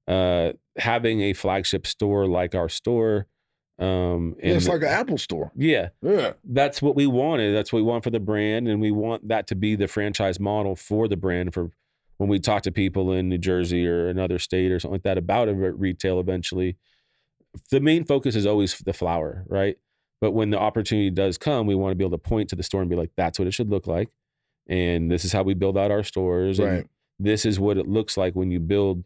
[0.07, 3.27] uh having a flagship store like our store,
[3.79, 5.51] um Yeah, it's like an Apple store.
[5.55, 6.33] yeah, Yeah.
[6.43, 7.53] that's what we wanted.
[7.55, 10.39] That's what we want for the brand, and we want that to be the franchise
[10.39, 11.71] model for the brand for
[12.17, 15.17] when we talk to people in New Jersey or another state or something like that
[15.17, 16.77] about a retail eventually.
[17.71, 19.77] The main focus is always the flower, right?
[20.21, 22.63] But when the opportunity does come, we want to be able to point to the
[22.63, 24.09] store and be like, "That's what it should look like,"
[24.67, 26.69] and this is how we build out our stores, and
[27.19, 29.03] this is what it looks like when you build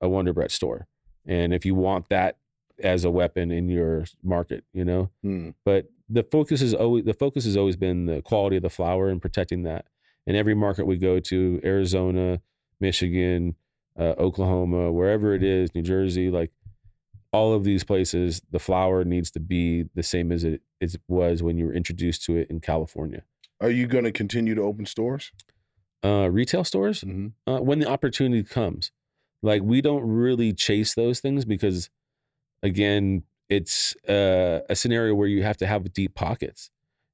[0.00, 0.86] a Wonder Brett store.
[1.26, 2.36] And if you want that
[2.82, 5.50] as a weapon in your market, you know, Hmm.
[5.64, 9.08] but the focus is always the focus has always been the quality of the flower
[9.08, 9.86] and protecting that.
[10.26, 12.40] In every market we go to, Arizona,
[12.80, 13.56] Michigan,
[13.98, 16.50] uh, Oklahoma, wherever it is, New Jersey, like
[17.32, 21.02] all of these places, the flower needs to be the same as it as it
[21.08, 23.22] was when you were introduced to it in California.
[23.60, 25.32] Are you going to continue to open stores?
[26.04, 27.50] Uh, retail stores, Mm-hmm.
[27.52, 28.92] uh, when the opportunity comes.
[29.42, 31.90] Like we don't really chase those things because,
[32.62, 36.70] again, it's uh, a scenario where you have to have deep pockets.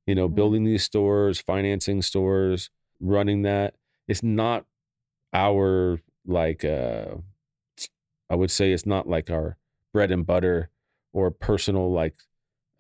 [0.07, 0.35] You know, Mhm.
[0.35, 2.71] building these stores, financing stores,
[3.01, 3.75] running that.
[4.09, 4.67] It's not
[5.33, 6.65] our like.
[6.65, 7.17] Uh,
[8.31, 9.57] I would say it's not like our
[9.93, 10.71] bread and butter
[11.13, 12.15] or personal like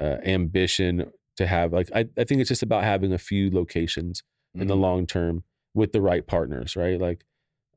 [0.00, 1.72] uh, ambition to have.
[1.72, 4.22] Like I, I think it's just about having a few locations
[4.54, 4.68] in Mm-hmm.
[4.68, 5.42] the long term
[5.74, 7.00] with the right partners, right?
[7.00, 7.24] Like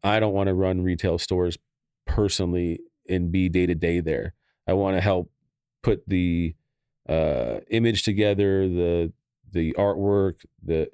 [0.07, 1.57] I don't want to run retail stores
[2.05, 2.79] personally
[3.09, 4.33] and be day to day there.
[4.67, 5.31] I want to help
[5.83, 6.55] put the
[7.07, 9.13] uh, image together, the
[9.51, 10.89] the artwork, the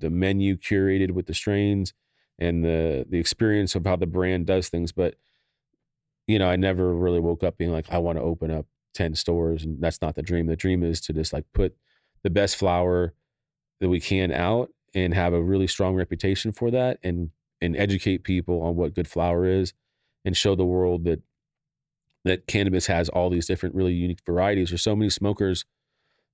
[0.00, 1.92] the menu curated with the strains,
[2.38, 4.92] and the the experience of how the brand does things.
[4.92, 5.16] But
[6.26, 9.14] you know, I never really woke up being like, I want to open up ten
[9.14, 10.46] stores, and that's not the dream.
[10.46, 11.76] The dream is to just like put
[12.22, 13.14] the best flower
[13.80, 17.30] that we can out and have a really strong reputation for that and
[17.60, 19.72] and educate people on what good flower is
[20.24, 21.20] and show the world that
[22.24, 25.64] that cannabis has all these different really unique varieties there's so many smokers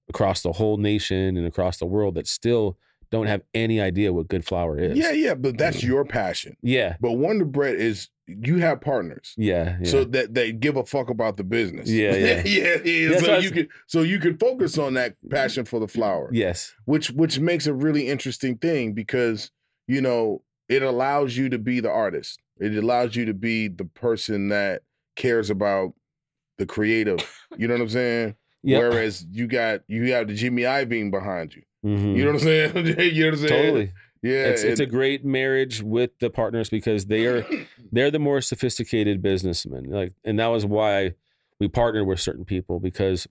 [0.08, 2.76] across the whole nation and across the world that still
[3.10, 5.86] don't have any idea what good flower is Yeah, yeah, but that's mm.
[5.86, 6.56] your passion.
[6.62, 9.34] yeah But Wonder Brett is you have partners.
[9.36, 9.90] yeah, yeah.
[9.90, 11.88] So that they give a fuck about the business.
[11.88, 12.42] Yeah, yeah.
[12.44, 13.18] yeah, yeah.
[13.18, 16.28] So you can so you can focus on that passion for the flower.
[16.32, 19.50] yes Which which makes a really interesting thing because,
[19.86, 20.42] you know,
[20.74, 22.40] it allows you to be the artist.
[22.58, 24.82] It allows you to be the person that
[25.16, 25.92] cares about
[26.58, 27.18] the creative.
[27.56, 28.34] You know what I'm saying?
[28.64, 31.62] yeah Whereas you got you have the Jimmy Iovine behind you.
[31.84, 32.16] Mhm.
[32.16, 32.74] You know what I'm saying?
[33.14, 33.62] you know what I'm saying?
[33.62, 34.46] totally Yeah.
[34.46, 37.46] it's, it's a great marriage with the partners because they are
[37.92, 41.12] they're the more sophisticated businessmen like and that was why
[41.60, 43.28] we partnered with certain people because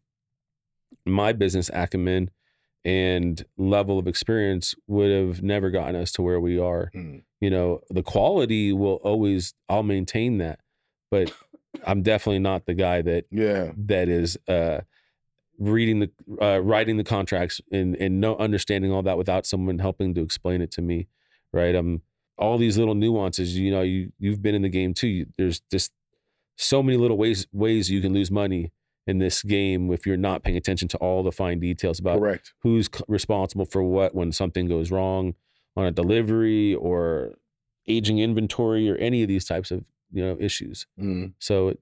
[1.05, 2.29] my business acumen
[2.85, 7.23] and level of experience would have never gotten us to where we are Mm.
[7.43, 10.59] You know the quality will always i'll maintain that
[11.11, 11.29] but
[11.85, 13.71] i'm definitely not the guy that yeah.
[13.75, 14.79] that is uh
[15.59, 16.09] reading the
[16.41, 20.61] uh writing the contracts and and no understanding all that without someone helping to explain
[20.61, 21.07] it to me
[21.51, 22.01] right um
[22.37, 25.59] all these little nuances you know you you've been in the game too you, there's
[25.69, 25.91] just
[26.55, 28.71] so many little ways ways you can lose money
[29.05, 32.53] in this game if you're not paying attention to all the fine details about Correct.
[32.59, 35.35] who's responsible for what when something goes wrong
[35.75, 37.33] on a delivery or
[37.87, 41.33] aging inventory or any of these types of you know issues Mm.
[41.39, 41.79] so it,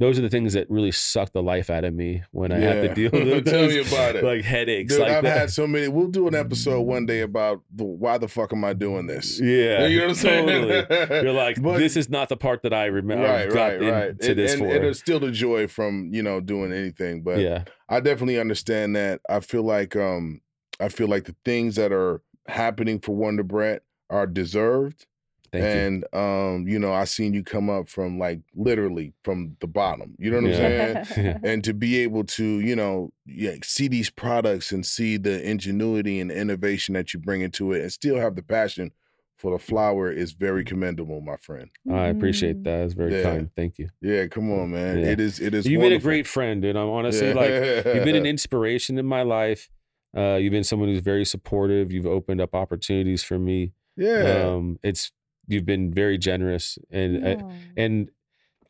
[0.00, 2.82] those are the things that really suck the life out of me when I have
[2.82, 4.22] to deal with Tell those, me about it.
[4.22, 4.92] like headaches.
[4.92, 5.36] Dude, like I've that.
[5.38, 5.88] had so many.
[5.88, 9.40] We'll do an episode one day about the, why the fuck am I doing this?
[9.40, 10.46] yeah, you know what I'm saying?
[10.46, 11.20] totally.
[11.24, 13.24] You're like, But- this is not the part that I remember.
[13.24, 14.08] right, got right, right.
[14.10, 14.68] into this and, for.
[14.68, 18.94] and it's still the joy from you know doing anything, but yeah, I definitely understand
[18.94, 19.20] that.
[19.28, 20.42] I feel like um
[20.78, 25.06] I feel like the things that are happening for Wonder Brett are deserved.
[25.52, 25.70] thank you.
[25.70, 30.14] and um, you know, I seen you come up from like literally from the bottom.
[30.18, 30.98] You know what Yeah.
[30.98, 31.40] I'm saying?
[31.44, 36.20] And to be able to you know yeah, see these products and see the ingenuity
[36.20, 38.90] and innovation that you bring into it and still have the passion
[39.38, 42.80] for the flower is very commendable my friend I appreciate that.
[42.84, 43.22] It's very Yeah.
[43.22, 43.50] kind.
[43.54, 43.88] Thank you.
[44.02, 45.12] yeah come on man Yeah.
[45.12, 48.16] it is it is You've been a great friend, and I'm honestly like you've been
[48.16, 49.70] an inspiration in my life.
[50.18, 51.92] Uh, you've been someone who's very supportive.
[51.92, 53.72] You've opened up opportunities for me.
[53.96, 55.12] yeah Um, it's
[55.50, 57.52] you've been very generous and uh, Oh.
[57.76, 58.10] and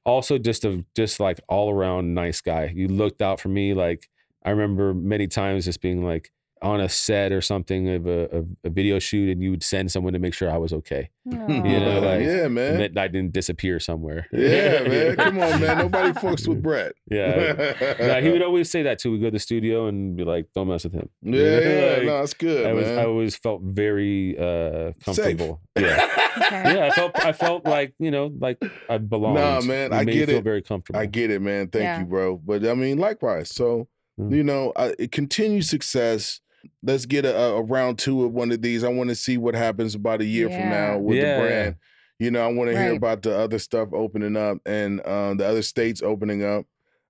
[0.04, 2.64] also just a just like all around nice guy.
[2.74, 3.74] You looked out for me.
[3.74, 4.08] Like
[4.44, 6.30] I remember many times just being like,
[6.62, 9.90] on a set or something of a, of a video shoot, and you would send
[9.92, 11.46] someone to make sure I was okay, Aw.
[11.48, 12.78] You know, like- yeah, man.
[12.78, 14.26] that I didn't disappear somewhere.
[14.32, 15.16] Yeah, man.
[15.22, 15.78] Come on, man.
[15.78, 16.92] Nobody fucks with Brett.
[17.10, 17.94] Yeah.
[18.00, 19.10] Nah, he would always say that too.
[19.12, 21.94] We go to the studio and be like, "Don't mess with him." Yeah, yeah.
[21.96, 22.98] Like, no, it's good, I was, man.
[22.98, 25.60] I always felt very uh, comfortable.
[25.78, 26.74] Yeah, Okay.
[26.76, 26.84] yeah.
[26.86, 29.36] I felt, I felt like you know, like I belonged.
[29.36, 30.44] Nah, man, It I made get me feel it.
[30.44, 30.98] very comfortable.
[31.00, 31.68] I get it, man.
[31.68, 32.00] Thank Yeah.
[32.00, 32.36] you, bro.
[32.36, 33.54] But I mean, likewise.
[33.54, 33.88] So,
[34.20, 34.34] Mm.
[34.34, 36.40] you know, uh, it continued success.
[36.82, 38.84] Let's get a, a round two of one of these.
[38.84, 41.36] I want to see what happens about a year from now with Yeah.
[41.40, 41.76] the brand.
[42.18, 45.46] You know, I want to hear about the other stuff opening up and um, the
[45.46, 46.66] other states opening up.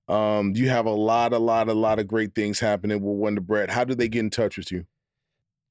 [0.06, 3.40] Um, you have a lot, a lot, a lot of great things happening with Wonder
[3.40, 3.70] Brett.
[3.70, 4.84] How do they get in touch with you?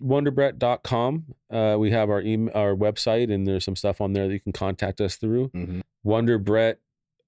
[0.02, 1.26] wonderbrett.com.
[1.52, 4.40] Uh, we have our email, our website, and there's some stuff on there that you
[4.40, 5.50] can contact us through.
[5.50, 5.82] Mhm.
[6.06, 6.76] Wonderbrett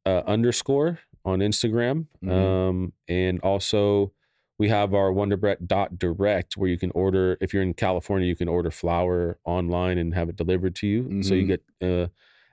[0.05, 2.31] uh, underscore on Instagram, Mhm.
[2.31, 4.11] um, and also
[4.59, 7.37] we have our wonderbrett.direct where you can order.
[7.41, 11.23] If you're in California, you can order flower online and have it delivered to you.
[11.23, 11.47] So you Mhm.
[11.47, 12.07] get uh,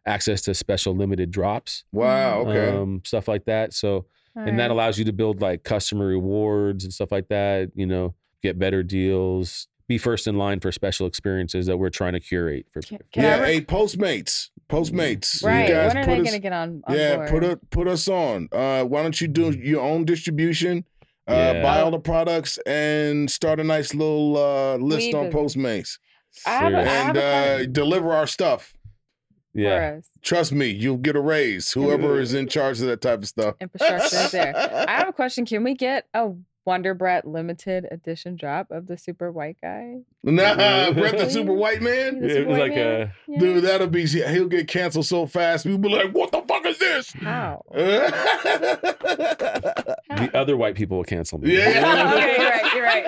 [0.07, 2.43] access to special limited drops, Wow.
[2.47, 2.69] Okay.
[2.77, 3.75] um, stuff like that.
[3.75, 7.87] So and that allows you to build like customer rewards and stuff like that you
[7.87, 12.21] know get better deals be first in line for special experiences that we're trying to
[12.21, 13.41] curate for Can, can yeah.
[13.41, 14.51] Re- hey, Postmates.
[14.69, 15.41] Postmates.
[15.43, 15.69] you right.
[15.69, 17.29] guys When are put they us- going to get on, on yeah, board?
[17.31, 18.49] put it put us on.
[18.53, 20.85] Uh, why don't you do your own distribution?
[21.29, 21.63] Uh, Yeah.
[21.63, 25.31] buy all the products and start a nice little uh, list We on.
[25.33, 25.99] Postmates
[26.45, 26.91] have a- I Seriously.
[26.95, 28.75] have and uh, deliver our stuff.
[29.55, 30.01] yeah.
[30.23, 31.73] Trust me, you'll get a raise.
[31.73, 33.55] Whoever is in charge of that type of stuff.
[33.61, 34.87] Infrastructure is there.
[34.89, 35.47] I have a question.
[35.47, 36.33] Can we get a
[36.67, 39.99] Wonder Brett limited edition drop of the super white guy?
[40.25, 41.31] Nah, Brett the Really?
[41.31, 42.21] super white man.
[42.21, 43.01] The it super was white like man?
[43.03, 43.39] a Yeah.
[43.39, 45.65] Dude, that'll be he'll get canceled so fast.
[45.65, 47.13] We'll be like, what the fuck is this?
[47.23, 47.63] How?
[50.11, 52.13] the other white people will cancel me Yeah.
[52.17, 52.75] okay, you're right.
[52.75, 53.07] You're right.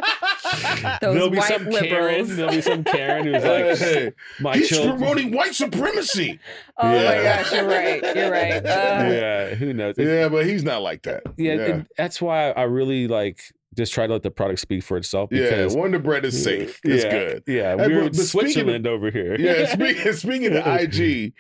[1.01, 1.89] Those there'll be white some liberals.
[2.29, 2.37] Karen.
[2.37, 4.99] There'll be some Karen who's like, Hey, my he's children.
[4.99, 6.39] promoting white supremacy.
[6.77, 7.05] Oh Yeah.
[7.05, 8.17] my gosh, you're right.
[8.17, 8.65] You're right.
[8.65, 9.99] Uh, yeah, who knows?
[9.99, 11.23] It- Yeah, but he's not like that.
[11.37, 11.83] yeah, yeah.
[11.97, 13.48] that's why I really like
[13.79, 15.31] just try to let the product speak for itself.
[15.33, 16.79] Yeah, Because Wonder Brett is safe.
[16.85, 17.43] It's yeah, good.
[17.47, 19.37] Yeah, Hey, we're but- but speaking of- Switzerland over here.
[19.41, 21.33] Yeah, speaking, speaking of IG,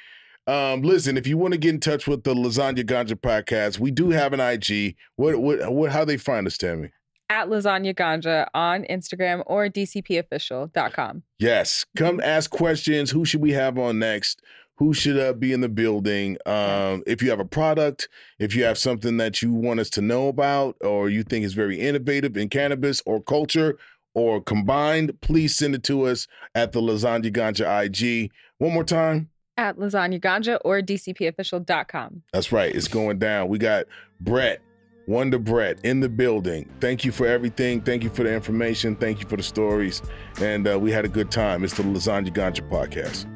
[0.47, 3.91] um, listen, if you want to get in touch with the Lasagna Ganja podcast, we
[3.91, 4.97] do have an IG.
[5.17, 6.91] What what what how they find us, Tammy?
[7.31, 11.23] at Lasagna Ganja on Instagram or dcpofficial.com.
[11.39, 11.85] Yes.
[11.97, 13.11] Come ask questions.
[13.11, 14.41] Who should we have on next?
[14.79, 16.39] Who should uh, be in the building?
[16.47, 18.09] Um, if you have a product,
[18.39, 21.55] if you have something that you want us to know about, or you think is
[21.55, 23.77] very innovative in cannabis or culture
[24.15, 28.31] or combined, please send it to us at the Lasagna Ganja IG.
[28.59, 29.31] One more time.
[29.57, 32.23] At Lasagna Ganja or dcpofficial.com.
[32.33, 32.73] That's right.
[32.73, 33.49] It's going down.
[33.49, 33.87] We got
[34.21, 34.61] Brett,
[35.09, 36.71] Wonder Brett in the building.
[36.81, 37.81] Thank you for everything.
[37.81, 38.95] Thank you for the information.
[38.95, 40.03] Thank you for the stories.
[40.41, 41.65] And uh, we had a good time.
[41.65, 43.27] It's the Lasagna Ganja podcast.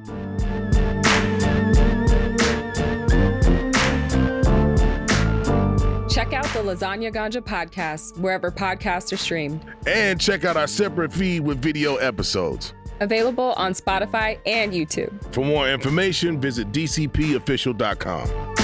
[6.63, 9.65] Lasagna Ganja podcast wherever podcasts are streamed.
[9.87, 12.75] And check out our separate feed with video episodes.
[13.01, 15.13] Available on Spotify and YouTube.
[15.35, 18.62] For more information, visit dcpofficial.com.